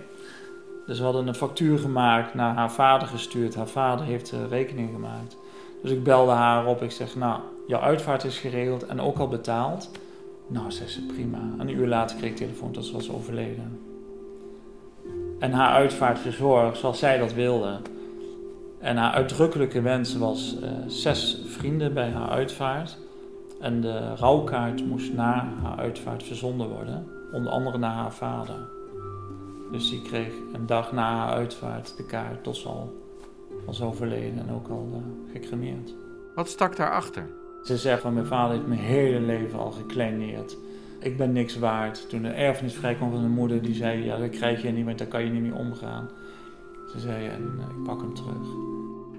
Dus 0.86 0.98
we 0.98 1.04
hadden 1.04 1.28
een 1.28 1.36
factuur 1.36 1.80
gemaakt, 1.80 2.34
naar 2.34 2.56
haar 2.56 2.72
vader 2.72 3.08
gestuurd. 3.08 3.56
Haar 3.56 3.68
vader 3.68 4.06
heeft 4.06 4.30
de 4.30 4.48
rekening 4.48 4.90
gemaakt. 4.94 5.38
Dus 5.82 5.92
ik 5.92 6.04
belde 6.04 6.32
haar 6.32 6.66
op. 6.66 6.82
Ik 6.82 6.92
zeg, 6.92 7.16
nou, 7.16 7.40
jouw 7.68 7.80
uitvaart 7.80 8.24
is 8.24 8.38
geregeld 8.38 8.86
en 8.86 9.02
ook 9.02 9.18
al 9.18 9.28
betaald. 9.28 9.92
Nou, 10.48 10.72
zei 10.72 10.90
ze, 10.90 11.06
prima. 11.06 11.40
Een 11.58 11.70
uur 11.70 11.88
later 11.88 12.18
kreeg 12.18 12.30
ik 12.30 12.38
telefoon 12.38 12.72
dat 12.72 12.86
ze 12.86 12.94
was 12.94 13.12
overleden. 13.12 13.80
En 15.40 15.52
haar 15.52 15.74
uitvaart 15.74 16.20
verzorgd 16.20 16.78
zoals 16.78 17.00
zij 17.00 17.18
dat 17.18 17.34
wilde. 17.34 17.80
En 18.80 18.98
haar 18.98 19.14
uitdrukkelijke 19.14 19.82
wens 19.82 20.18
was 20.18 20.56
uh, 20.64 20.70
zes 20.88 21.42
vrienden 21.46 21.94
bij 21.94 22.10
haar 22.10 22.30
uitvaart. 22.30 22.98
En 23.60 23.82
de 23.82 24.16
rouwkaart 24.16 24.86
moest 24.86 25.14
na 25.14 25.54
haar 25.62 25.78
uitvaart 25.78 26.24
verzonden 26.24 26.70
worden, 26.70 27.08
onder 27.32 27.52
andere 27.52 27.78
naar 27.78 27.94
haar 27.94 28.14
vader. 28.14 28.68
Dus 29.72 29.90
die 29.90 30.02
kreeg 30.02 30.34
een 30.54 30.66
dag 30.66 30.92
na 30.92 31.16
haar 31.16 31.34
uitvaart 31.34 31.98
de 31.98 32.06
kaart 32.06 32.44
tot 32.44 32.56
ze 32.58 32.68
al 32.68 32.94
was 33.66 33.82
overleden 33.82 34.40
en 34.40 34.54
ook 34.54 34.68
al 34.68 34.90
uh, 34.92 35.32
gecremeerd. 35.34 35.96
Wat 36.36 36.50
stak 36.50 36.76
daarachter? 36.76 37.30
Ze 37.64 37.78
zegt 37.78 38.02
van 38.02 38.14
mijn 38.14 38.26
vader 38.26 38.56
heeft 38.56 38.68
mijn 38.68 38.80
hele 38.80 39.20
leven 39.20 39.60
al 39.60 39.72
gekleineerd. 39.72 40.58
Ik 41.00 41.18
ben 41.18 41.32
niks 41.32 41.58
waard. 41.58 42.10
Toen 42.10 42.22
de 42.22 42.30
erfenis 42.30 42.74
vrijkwam 42.74 43.12
van 43.12 43.22
de 43.22 43.28
moeder, 43.28 43.62
die 43.62 43.76
zei: 43.76 44.04
Ja, 44.04 44.18
dat 44.18 44.30
krijg 44.30 44.62
je 44.62 44.70
niet 44.70 44.86
meer, 44.86 44.98
daar 44.98 45.08
kan 45.08 45.24
je 45.24 45.32
niet 45.32 45.42
meer 45.42 45.56
omgaan. 45.56 46.10
Ze 46.92 47.00
zei: 47.00 47.28
En 47.28 47.42
uh, 47.58 47.78
ik 47.78 47.84
pak 47.84 48.02
hem 48.02 48.14
terug. 48.14 48.48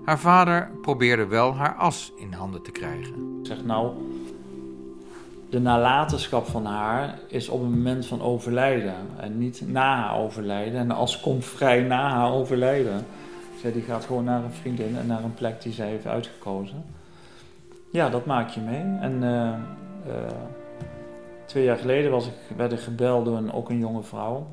Haar 0.04 0.18
vader 0.18 0.70
probeerde 0.80 1.26
wel 1.26 1.54
haar 1.54 1.74
as 1.74 2.12
in 2.16 2.32
handen 2.32 2.62
te 2.62 2.70
krijgen. 2.70 3.38
Zeg 3.42 3.64
nou, 3.64 3.92
de 5.50 5.60
nalatenschap 5.60 6.46
van 6.46 6.64
haar 6.64 7.18
is 7.26 7.48
op 7.48 7.60
het 7.60 7.70
moment 7.70 8.06
van 8.06 8.22
overlijden 8.22 8.94
en 9.16 9.38
niet 9.38 9.62
na 9.66 9.96
haar 9.96 10.18
overlijden. 10.18 10.80
En 10.80 10.90
as 10.90 11.20
komt 11.20 11.44
vrij 11.44 11.82
na 11.82 12.10
haar 12.10 12.32
overlijden. 12.32 13.06
Zij 13.60 13.72
die 13.72 13.82
gaat 13.82 14.04
gewoon 14.04 14.24
naar 14.24 14.44
een 14.44 14.52
vriendin 14.52 14.96
en 14.96 15.06
naar 15.06 15.24
een 15.24 15.34
plek 15.34 15.62
die 15.62 15.72
zij 15.72 15.88
heeft 15.88 16.06
uitgekozen. 16.06 16.84
Ja, 17.92 18.08
dat 18.08 18.26
maak 18.26 18.48
je 18.48 18.60
mee. 18.60 18.98
En 19.00 19.22
uh, 19.22 19.30
uh, 20.06 20.30
twee 21.44 21.64
jaar 21.64 21.76
geleden 21.76 22.10
was 22.10 22.26
ik, 22.26 22.56
werd 22.56 22.72
ik 22.72 22.80
gebeld 22.80 23.24
door 23.24 23.36
een, 23.36 23.52
ook 23.52 23.68
een 23.68 23.78
jonge 23.78 24.02
vrouw. 24.02 24.46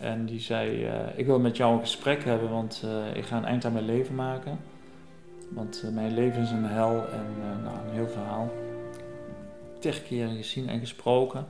En 0.00 0.26
die 0.26 0.40
zei, 0.40 0.86
uh, 0.86 0.92
ik 1.16 1.26
wil 1.26 1.38
met 1.38 1.56
jou 1.56 1.74
een 1.74 1.80
gesprek 1.80 2.24
hebben, 2.24 2.50
want 2.50 2.86
ik 3.14 3.24
ga 3.24 3.36
een 3.36 3.44
eind 3.44 3.64
aan 3.64 3.72
mijn 3.72 3.84
leven 3.84 4.14
maken. 4.14 4.58
Want 5.48 5.84
mijn 5.92 6.14
leven 6.14 6.42
is 6.42 6.50
een 6.50 6.64
hel 6.64 7.04
en 7.12 7.26
nou, 7.62 7.76
een 7.88 7.94
heel 7.94 8.08
verhaal. 8.08 8.50
Tig 9.84 10.02
keer 10.02 10.28
gezien 10.28 10.68
en 10.68 10.78
gesproken. 10.78 11.46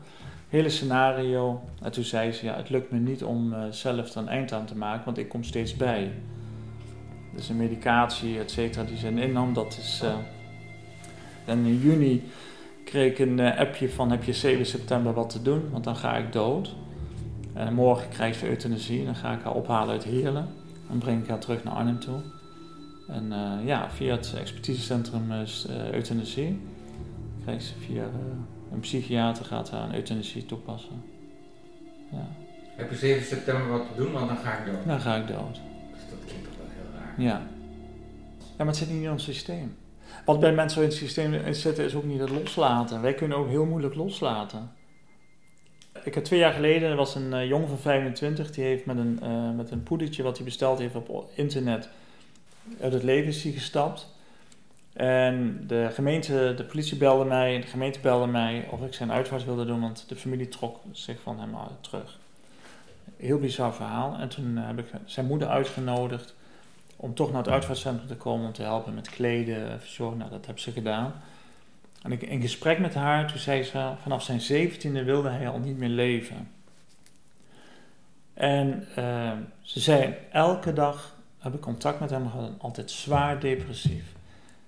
Hele 0.48 0.68
scenario. 0.68 1.62
En 1.82 1.92
toen 1.92 2.04
zei 2.04 2.32
ze, 2.32 2.44
ja, 2.44 2.56
het 2.56 2.70
lukt 2.70 2.90
me 2.90 2.98
niet 2.98 3.24
om 3.24 3.54
zelf 3.70 4.10
er 4.10 4.20
een 4.20 4.28
eind 4.28 4.52
aan 4.52 4.66
te 4.66 4.76
maken, 4.76 5.04
want 5.04 5.18
ik 5.18 5.28
kom 5.28 5.42
steeds 5.42 5.76
bij. 5.76 6.12
Dus 7.34 7.48
een 7.48 7.56
medicatie, 7.56 8.38
et 8.38 8.50
cetera, 8.50 8.84
die 8.84 8.96
ze 8.96 9.08
innam, 9.08 9.52
dat 9.52 9.76
is... 9.80 10.02
En 11.44 11.64
in 11.64 11.78
juni 11.78 12.22
kreeg 12.84 13.10
ik 13.12 13.18
een 13.18 13.40
appje 13.40 13.90
van 13.90 14.10
heb 14.10 14.24
je 14.24 14.32
7 14.32 14.66
september 14.66 15.12
wat 15.12 15.30
te 15.30 15.42
doen, 15.42 15.70
want 15.70 15.84
dan 15.84 15.96
ga 15.96 16.16
ik 16.16 16.32
dood. 16.32 16.74
En 17.52 17.74
morgen 17.74 18.08
krijg 18.08 18.34
ze 18.34 18.48
euthanasie 18.48 18.98
en 18.98 19.04
dan 19.04 19.16
ga 19.16 19.32
ik 19.32 19.42
haar 19.42 19.54
ophalen 19.54 19.92
uit 19.92 20.04
Heerlen. 20.04 20.48
Dan 20.88 20.98
breng 20.98 21.22
ik 21.22 21.28
haar 21.28 21.38
terug 21.38 21.64
naar 21.64 21.74
Arnhem 21.74 22.00
toe. 22.00 22.20
En 23.08 23.32
ja, 23.64 23.90
via 23.90 24.14
het 24.14 24.34
expertisecentrum 24.38 25.32
is 25.32 25.66
uh, 25.70 25.92
euthanasie. 25.92 26.60
Krijg 27.44 27.62
ze 27.62 27.72
via 27.78 28.02
uh, 28.02 28.10
een 28.72 28.80
psychiater 28.80 29.44
gaat 29.44 29.70
haar 29.70 29.88
een 29.88 29.94
euthanasie 29.94 30.46
toepassen. 30.46 31.02
Ja. 32.10 32.26
Heb 32.76 32.90
je 32.90 32.96
7 32.96 33.24
september 33.26 33.68
wat 33.68 33.86
te 33.88 34.02
doen, 34.02 34.12
want 34.12 34.28
dan 34.28 34.36
ga 34.36 34.52
ik 34.52 34.72
dood? 34.72 34.86
Dan 34.86 35.00
ga 35.00 35.16
ik 35.16 35.26
dood. 35.26 35.60
Dus 35.92 36.00
dat 36.10 36.18
klinkt 36.26 36.44
toch 36.44 36.56
wel 36.56 36.66
heel 36.68 37.00
raar. 37.00 37.14
Ja. 37.18 37.42
Ja, 38.38 38.56
maar 38.56 38.66
het 38.66 38.76
zit 38.76 38.90
niet 38.90 39.02
in 39.02 39.10
ons 39.10 39.24
systeem. 39.24 39.76
Wat 40.24 40.40
bij 40.40 40.52
mensen 40.52 40.82
in 40.82 40.88
het 40.88 40.96
systeem 40.96 41.54
zit, 41.54 41.78
is 41.78 41.94
ook 41.94 42.04
niet 42.04 42.20
het 42.20 42.30
loslaten. 42.30 43.02
Wij 43.02 43.14
kunnen 43.14 43.38
ook 43.38 43.48
heel 43.48 43.64
moeilijk 43.64 43.94
loslaten. 43.94 44.72
Ik 46.04 46.14
heb 46.14 46.24
twee 46.24 46.38
jaar 46.38 46.52
geleden, 46.52 46.90
er 46.90 46.96
was 46.96 47.14
een 47.14 47.32
uh, 47.32 47.46
jongen 47.46 47.68
van 47.68 47.78
25, 47.78 48.50
die 48.50 48.64
heeft 48.64 48.86
met 48.86 48.96
een, 48.96 49.18
uh, 49.22 49.50
met 49.56 49.70
een 49.70 49.82
poedertje 49.82 50.22
wat 50.22 50.36
hij 50.36 50.44
besteld 50.44 50.78
heeft 50.78 50.94
op 50.94 51.30
internet 51.34 51.88
uit 52.80 52.92
het 52.92 53.02
leven 53.02 53.28
is 53.28 53.42
gestapt. 53.42 54.13
En 54.94 55.64
de 55.66 55.90
gemeente, 55.92 56.54
de 56.56 56.64
politie 56.64 56.96
belde 56.96 57.24
mij, 57.24 57.60
de 57.60 57.66
gemeente 57.66 58.00
belde 58.00 58.26
mij 58.26 58.66
of 58.70 58.82
ik 58.82 58.94
zijn 58.94 59.12
uitvaart 59.12 59.44
wilde 59.44 59.64
doen, 59.64 59.80
want 59.80 60.08
de 60.08 60.16
familie 60.16 60.48
trok 60.48 60.80
zich 60.92 61.20
van 61.20 61.40
hem 61.40 61.54
terug. 61.80 62.18
Heel 63.16 63.38
bizar 63.38 63.74
verhaal. 63.74 64.16
En 64.20 64.28
toen 64.28 64.56
heb 64.56 64.78
ik 64.78 64.86
zijn 65.04 65.26
moeder 65.26 65.48
uitgenodigd 65.48 66.34
om 66.96 67.14
toch 67.14 67.28
naar 67.32 67.42
het 67.42 67.52
uitvaartcentrum 67.52 68.08
te 68.08 68.16
komen 68.16 68.46
om 68.46 68.52
te 68.52 68.62
helpen 68.62 68.94
met 68.94 69.10
kleden, 69.10 69.80
verzorgen. 69.80 70.18
Nou, 70.18 70.30
dat 70.30 70.46
heb 70.46 70.58
ze 70.58 70.72
gedaan. 70.72 71.12
En 72.02 72.12
ik, 72.12 72.22
in 72.22 72.40
gesprek 72.40 72.78
met 72.78 72.94
haar, 72.94 73.28
toen 73.28 73.38
zei 73.38 73.62
ze, 73.62 73.92
vanaf 74.02 74.22
zijn 74.22 74.40
zeventiende 74.40 75.04
wilde 75.04 75.28
hij 75.28 75.48
al 75.48 75.58
niet 75.58 75.78
meer 75.78 75.88
leven. 75.88 76.50
En 78.34 78.86
uh, 78.98 79.32
ze 79.60 79.80
zei, 79.80 80.14
elke 80.30 80.72
dag 80.72 81.16
heb 81.38 81.54
ik 81.54 81.60
contact 81.60 82.00
met 82.00 82.10
hem 82.10 82.30
gehad, 82.30 82.50
altijd 82.58 82.90
zwaar 82.90 83.40
depressief. 83.40 84.04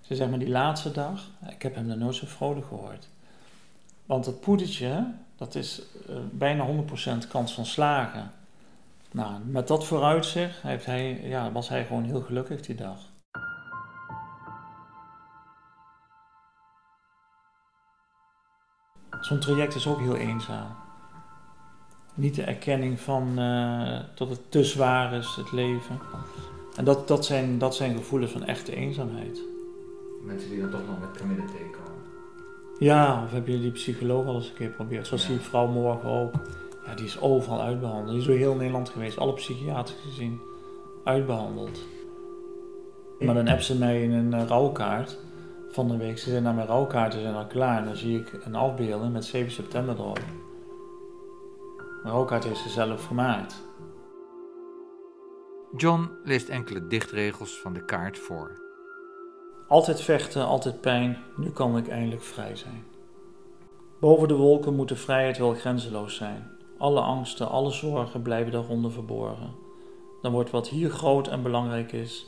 Ze 0.06 0.14
zei, 0.14 0.30
maar 0.30 0.38
die 0.38 0.48
laatste 0.48 0.92
dag, 0.92 1.30
ik 1.48 1.62
heb 1.62 1.74
hem 1.74 1.88
dan 1.88 1.98
nooit 1.98 2.14
zo 2.14 2.26
vrolijk 2.26 2.66
gehoord. 2.66 3.08
Want 4.04 4.24
dat 4.24 4.40
poedertje, 4.40 5.12
dat 5.36 5.54
is 5.54 5.82
uh, 6.10 6.16
bijna 6.30 6.66
100% 7.24 7.28
kans 7.28 7.52
van 7.52 7.66
slagen. 7.66 8.30
Nou, 9.12 9.40
met 9.44 9.68
dat 9.68 9.86
vooruitzicht 9.86 10.62
heeft 10.62 10.86
hij, 10.86 11.20
ja, 11.22 11.52
was 11.52 11.68
hij 11.68 11.84
gewoon 11.84 12.04
heel 12.04 12.20
gelukkig 12.20 12.60
die 12.60 12.74
dag. 12.74 12.98
Zo'n 19.20 19.40
traject 19.40 19.74
is 19.74 19.86
ook 19.86 20.00
heel 20.00 20.16
eenzaam. 20.16 20.76
Niet 22.14 22.34
de 22.34 22.42
erkenning 22.42 23.00
van 23.00 23.40
uh, 23.40 24.00
dat 24.14 24.28
het 24.28 24.50
te 24.50 24.64
zwaar 24.64 25.12
is, 25.12 25.34
het 25.36 25.52
leven. 25.52 25.98
En 26.76 26.84
dat, 26.84 27.08
dat, 27.08 27.24
zijn, 27.24 27.58
dat 27.58 27.74
zijn 27.74 27.96
gevoelens 27.96 28.32
van 28.32 28.44
echte 28.44 28.76
eenzaamheid. 28.76 29.54
Mensen 30.26 30.50
die 30.50 30.60
dan 30.60 30.70
toch 30.70 30.86
nog 30.86 31.00
met 31.00 31.10
kamille 31.18 31.44
tegenkomen. 31.44 31.86
Ja, 32.78 33.22
of 33.24 33.32
heb 33.32 33.46
je 33.46 33.60
die 33.60 33.70
psycholoog 33.70 34.26
al 34.26 34.34
eens 34.34 34.48
een 34.48 34.54
keer 34.54 34.68
geprobeerd? 34.68 35.06
Zoals 35.06 35.26
ja. 35.26 35.28
die 35.28 35.40
vrouw 35.40 35.66
morgen 35.66 36.10
ook. 36.10 36.34
Ja, 36.86 36.94
die 36.94 37.04
is 37.04 37.20
overal 37.20 37.62
uitbehandeld. 37.62 38.08
Die 38.08 38.18
is 38.18 38.26
door 38.26 38.36
heel 38.36 38.54
Nederland 38.54 38.88
geweest, 38.88 39.18
alle 39.18 39.32
psychiaters 39.32 39.98
gezien, 40.02 40.40
uitbehandeld. 41.04 41.80
Maar 43.18 43.34
dan 43.34 43.46
heb 43.46 43.60
ze 43.60 43.78
mij 43.78 44.02
in 44.02 44.12
een 44.12 44.34
uh, 44.34 44.46
rouwkaart 44.46 45.18
van 45.70 45.88
de 45.88 45.96
week. 45.96 46.18
Ze 46.18 46.30
zei, 46.30 46.42
nou 46.42 46.54
mijn 46.54 46.66
rouwkaarten 46.66 47.20
zijn 47.20 47.34
al 47.34 47.46
klaar. 47.46 47.78
En 47.78 47.84
dan 47.84 47.96
zie 47.96 48.18
ik 48.18 48.44
een 48.44 48.54
afbeelding 48.54 49.12
met 49.12 49.24
7 49.24 49.52
september 49.52 49.94
erop. 49.94 50.20
De 52.02 52.08
rouwkaart 52.08 52.44
heeft 52.44 52.60
ze 52.60 52.68
zelf 52.68 53.06
gemaakt. 53.06 53.64
John 55.76 56.10
leest 56.24 56.48
enkele 56.48 56.86
dichtregels 56.86 57.60
van 57.60 57.72
de 57.72 57.84
kaart 57.84 58.18
voor. 58.18 58.65
Altijd 59.68 60.00
vechten, 60.00 60.46
altijd 60.46 60.80
pijn. 60.80 61.18
Nu 61.36 61.50
kan 61.50 61.76
ik 61.76 61.88
eindelijk 61.88 62.22
vrij 62.22 62.56
zijn. 62.56 62.84
Boven 64.00 64.28
de 64.28 64.34
wolken 64.34 64.74
moet 64.74 64.88
de 64.88 64.96
vrijheid 64.96 65.38
wel 65.38 65.54
grenzeloos 65.54 66.16
zijn. 66.16 66.50
Alle 66.78 67.00
angsten, 67.00 67.48
alle 67.48 67.70
zorgen 67.70 68.22
blijven 68.22 68.52
daaronder 68.52 68.92
verborgen. 68.92 69.54
Dan 70.22 70.32
wordt 70.32 70.50
wat 70.50 70.68
hier 70.68 70.90
groot 70.90 71.28
en 71.28 71.42
belangrijk 71.42 71.92
is, 71.92 72.26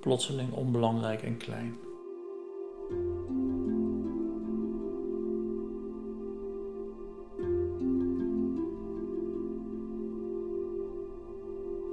plotseling 0.00 0.52
onbelangrijk 0.52 1.22
en 1.22 1.36
klein. 1.36 1.76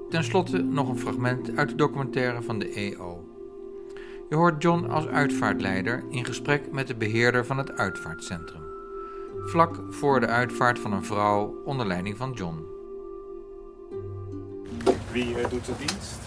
Ten 0.09 0.23
slotte 0.23 0.57
nog 0.57 0.89
een 0.89 0.99
fragment 0.99 1.55
uit 1.55 1.69
de 1.69 1.75
documentaire 1.75 2.41
van 2.41 2.59
de 2.59 2.69
EO. 2.69 3.32
Je 4.33 4.39
hoort 4.39 4.61
John 4.61 4.85
als 4.85 5.07
uitvaartleider 5.07 6.03
in 6.09 6.25
gesprek 6.25 6.71
met 6.71 6.87
de 6.87 6.95
beheerder 6.95 7.45
van 7.45 7.57
het 7.57 7.77
uitvaartcentrum. 7.77 8.61
Vlak 9.45 9.79
voor 9.89 10.19
de 10.19 10.27
uitvaart 10.27 10.79
van 10.79 10.93
een 10.93 11.05
vrouw 11.05 11.61
onder 11.65 11.87
leiding 11.87 12.17
van 12.17 12.31
John. 12.31 12.65
Wie 15.11 15.29
uh, 15.29 15.49
doet 15.49 15.65
de 15.65 15.71
dienst? 15.77 16.19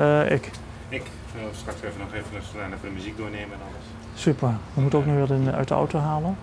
Uh, 0.00 0.30
ik. 0.30 0.50
Ik. 0.88 1.02
Uh, 1.36 1.42
straks 1.52 1.82
even 1.82 2.00
nog 2.00 2.12
even, 2.12 2.80
de 2.82 2.90
muziek 2.90 3.16
doornemen 3.16 3.52
en 3.52 3.60
alles. 3.60 4.20
Super. 4.20 4.54
We 4.74 4.80
moeten 4.80 4.98
ook 4.98 5.06
nu 5.06 5.14
weer 5.14 5.30
in, 5.30 5.52
uit 5.52 5.68
de 5.68 5.74
auto 5.74 5.98
halen. 5.98 6.36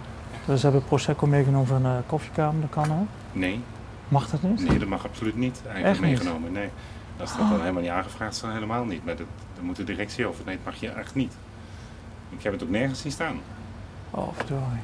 Dus 0.45 0.63
hebben 0.63 0.83
Prosecco 0.83 1.27
meegenomen 1.27 1.67
van 1.67 1.83
de 1.83 1.99
koffiekamer, 2.05 2.61
dat 2.61 2.69
kan 2.69 2.91
hè? 2.91 3.03
Nee. 3.31 3.61
Mag 4.07 4.29
dat 4.29 4.41
niet? 4.41 4.67
Nee, 4.67 4.79
dat 4.79 4.87
mag 4.87 5.05
absoluut 5.05 5.35
niet 5.35 5.61
eigenlijk 5.63 5.87
Echt 5.87 6.01
meegenomen. 6.01 6.51
Niet? 6.51 6.59
Nee. 6.59 6.69
Als 7.19 7.37
dat 7.37 7.49
dan 7.49 7.59
helemaal 7.59 7.81
niet 7.81 7.91
aangevraagd 7.91 8.33
is, 8.33 8.39
dan 8.39 8.51
helemaal 8.51 8.85
niet. 8.85 9.05
Maar 9.05 9.15
dat, 9.15 9.27
dan 9.55 9.65
moet 9.65 9.75
de 9.75 9.83
directie 9.83 10.25
over. 10.25 10.45
Nee, 10.45 10.55
dat 10.55 10.65
mag 10.65 10.75
je 10.75 10.89
echt 10.89 11.15
niet. 11.15 11.33
Ik 12.29 12.43
heb 12.43 12.53
het 12.53 12.63
ook 12.63 12.69
nergens 12.69 13.01
zien 13.01 13.11
staan. 13.11 13.39
Oh, 14.09 14.27
verdorie. 14.33 14.83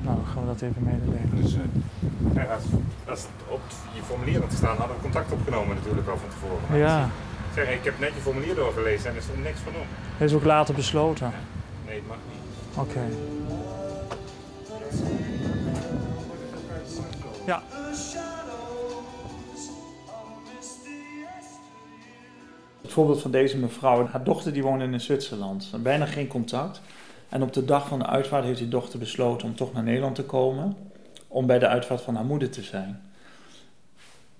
Nou, 0.00 0.16
dan 0.16 0.26
gaan 0.32 0.42
we 0.42 0.46
dat 0.46 0.60
even 0.60 0.82
mededelen. 0.82 1.30
Dus, 1.34 1.54
uh, 1.54 2.50
als, 2.50 2.64
als 3.08 3.26
op 3.48 3.60
je 3.94 4.02
formulier 4.02 4.40
had 4.40 4.50
gestaan, 4.50 4.76
hadden 4.76 4.96
we 4.96 5.02
contact 5.02 5.32
opgenomen 5.32 5.76
natuurlijk 5.76 6.08
al 6.08 6.16
van 6.16 6.28
tevoren. 6.28 6.62
Maar 6.68 6.78
ja. 6.78 7.08
Zeg, 7.54 7.68
ik 7.68 7.84
heb 7.84 7.98
net 7.98 8.14
je 8.14 8.20
formulier 8.20 8.54
doorgelezen 8.54 9.10
en 9.10 9.16
er 9.16 9.22
stond 9.22 9.42
niks 9.42 9.60
van 9.60 9.72
op. 9.72 9.86
Hij 10.16 10.26
is 10.26 10.34
ook 10.34 10.44
later 10.44 10.74
besloten? 10.74 11.26
Ja. 11.26 11.32
Nee, 11.86 11.96
het 11.96 12.06
mag 12.06 12.16
niet. 12.30 12.78
Oké. 12.78 12.90
Okay. 12.90 13.10
Ja. 17.46 17.62
Het 22.92 23.00
voorbeeld 23.00 23.22
van 23.22 23.30
deze 23.30 23.58
mevrouw, 23.58 24.06
haar 24.06 24.24
dochter 24.24 24.52
die 24.52 24.62
woonde 24.62 24.84
in 24.84 25.00
Zwitserland. 25.00 25.72
Bijna 25.82 26.06
geen 26.06 26.26
contact. 26.26 26.80
En 27.28 27.42
op 27.42 27.52
de 27.52 27.64
dag 27.64 27.88
van 27.88 27.98
de 27.98 28.06
uitvaart 28.06 28.44
heeft 28.44 28.58
die 28.58 28.68
dochter 28.68 28.98
besloten 28.98 29.48
om 29.48 29.54
toch 29.54 29.72
naar 29.72 29.82
Nederland 29.82 30.14
te 30.14 30.24
komen. 30.24 30.76
Om 31.28 31.46
bij 31.46 31.58
de 31.58 31.66
uitvaart 31.66 32.00
van 32.00 32.14
haar 32.14 32.24
moeder 32.24 32.50
te 32.50 32.62
zijn. 32.62 33.02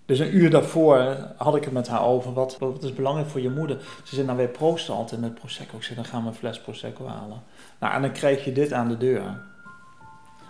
Dus 0.07 0.19
een 0.19 0.37
uur 0.37 0.51
daarvoor 0.51 1.17
had 1.37 1.57
ik 1.57 1.65
het 1.65 1.73
met 1.73 1.89
haar 1.89 2.05
over. 2.05 2.33
Wat, 2.33 2.59
wat 2.59 2.83
is 2.83 2.93
belangrijk 2.93 3.29
voor 3.29 3.41
je 3.41 3.51
moeder? 3.51 3.81
Ze 4.05 4.15
zei, 4.15 4.27
nou 4.27 4.39
wij 4.39 4.49
proosten 4.49 4.95
altijd 4.95 5.21
met 5.21 5.35
Prosecco. 5.35 5.77
Ik 5.77 5.83
zei, 5.83 5.97
dan 5.97 6.05
gaan 6.05 6.23
we 6.23 6.29
een 6.29 6.35
fles 6.35 6.61
Prosecco 6.61 7.07
halen. 7.07 7.43
Nou, 7.79 7.95
en 7.95 8.03
dan 8.03 8.13
krijg 8.13 8.45
je 8.45 8.53
dit 8.53 8.73
aan 8.73 8.89
de 8.89 8.99
deur. 8.99 9.43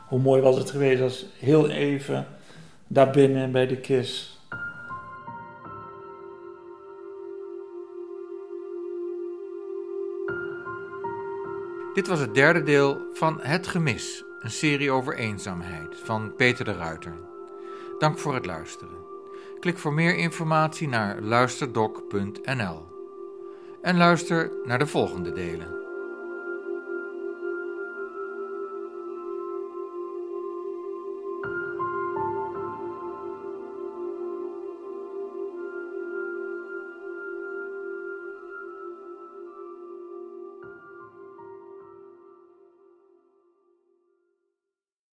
Hoe 0.08 0.20
mooi 0.20 0.42
was 0.42 0.56
het 0.56 0.70
geweest 0.70 1.02
als 1.02 1.24
heel 1.38 1.68
even 1.68 2.26
daarbinnen 2.86 3.52
bij 3.52 3.66
de 3.66 3.76
kist 3.76 4.40
Dit 11.94 12.06
was 12.06 12.20
het 12.20 12.34
derde 12.34 12.62
deel 12.62 13.06
van 13.12 13.38
Het 13.40 13.66
Gemis, 13.66 14.24
een 14.40 14.50
serie 14.50 14.90
over 14.90 15.14
eenzaamheid 15.14 15.96
van 16.04 16.34
Peter 16.36 16.64
de 16.64 16.72
Ruiter. 16.72 17.14
Dank 17.98 18.18
voor 18.18 18.34
het 18.34 18.46
luisteren. 18.46 18.96
Klik 19.60 19.78
voor 19.78 19.92
meer 19.92 20.16
informatie 20.16 20.88
naar 20.88 21.20
luisterdoc.nl 21.20 22.86
en 23.82 23.96
luister 23.96 24.52
naar 24.64 24.78
de 24.78 24.86
volgende 24.86 25.32
delen. 25.32 25.81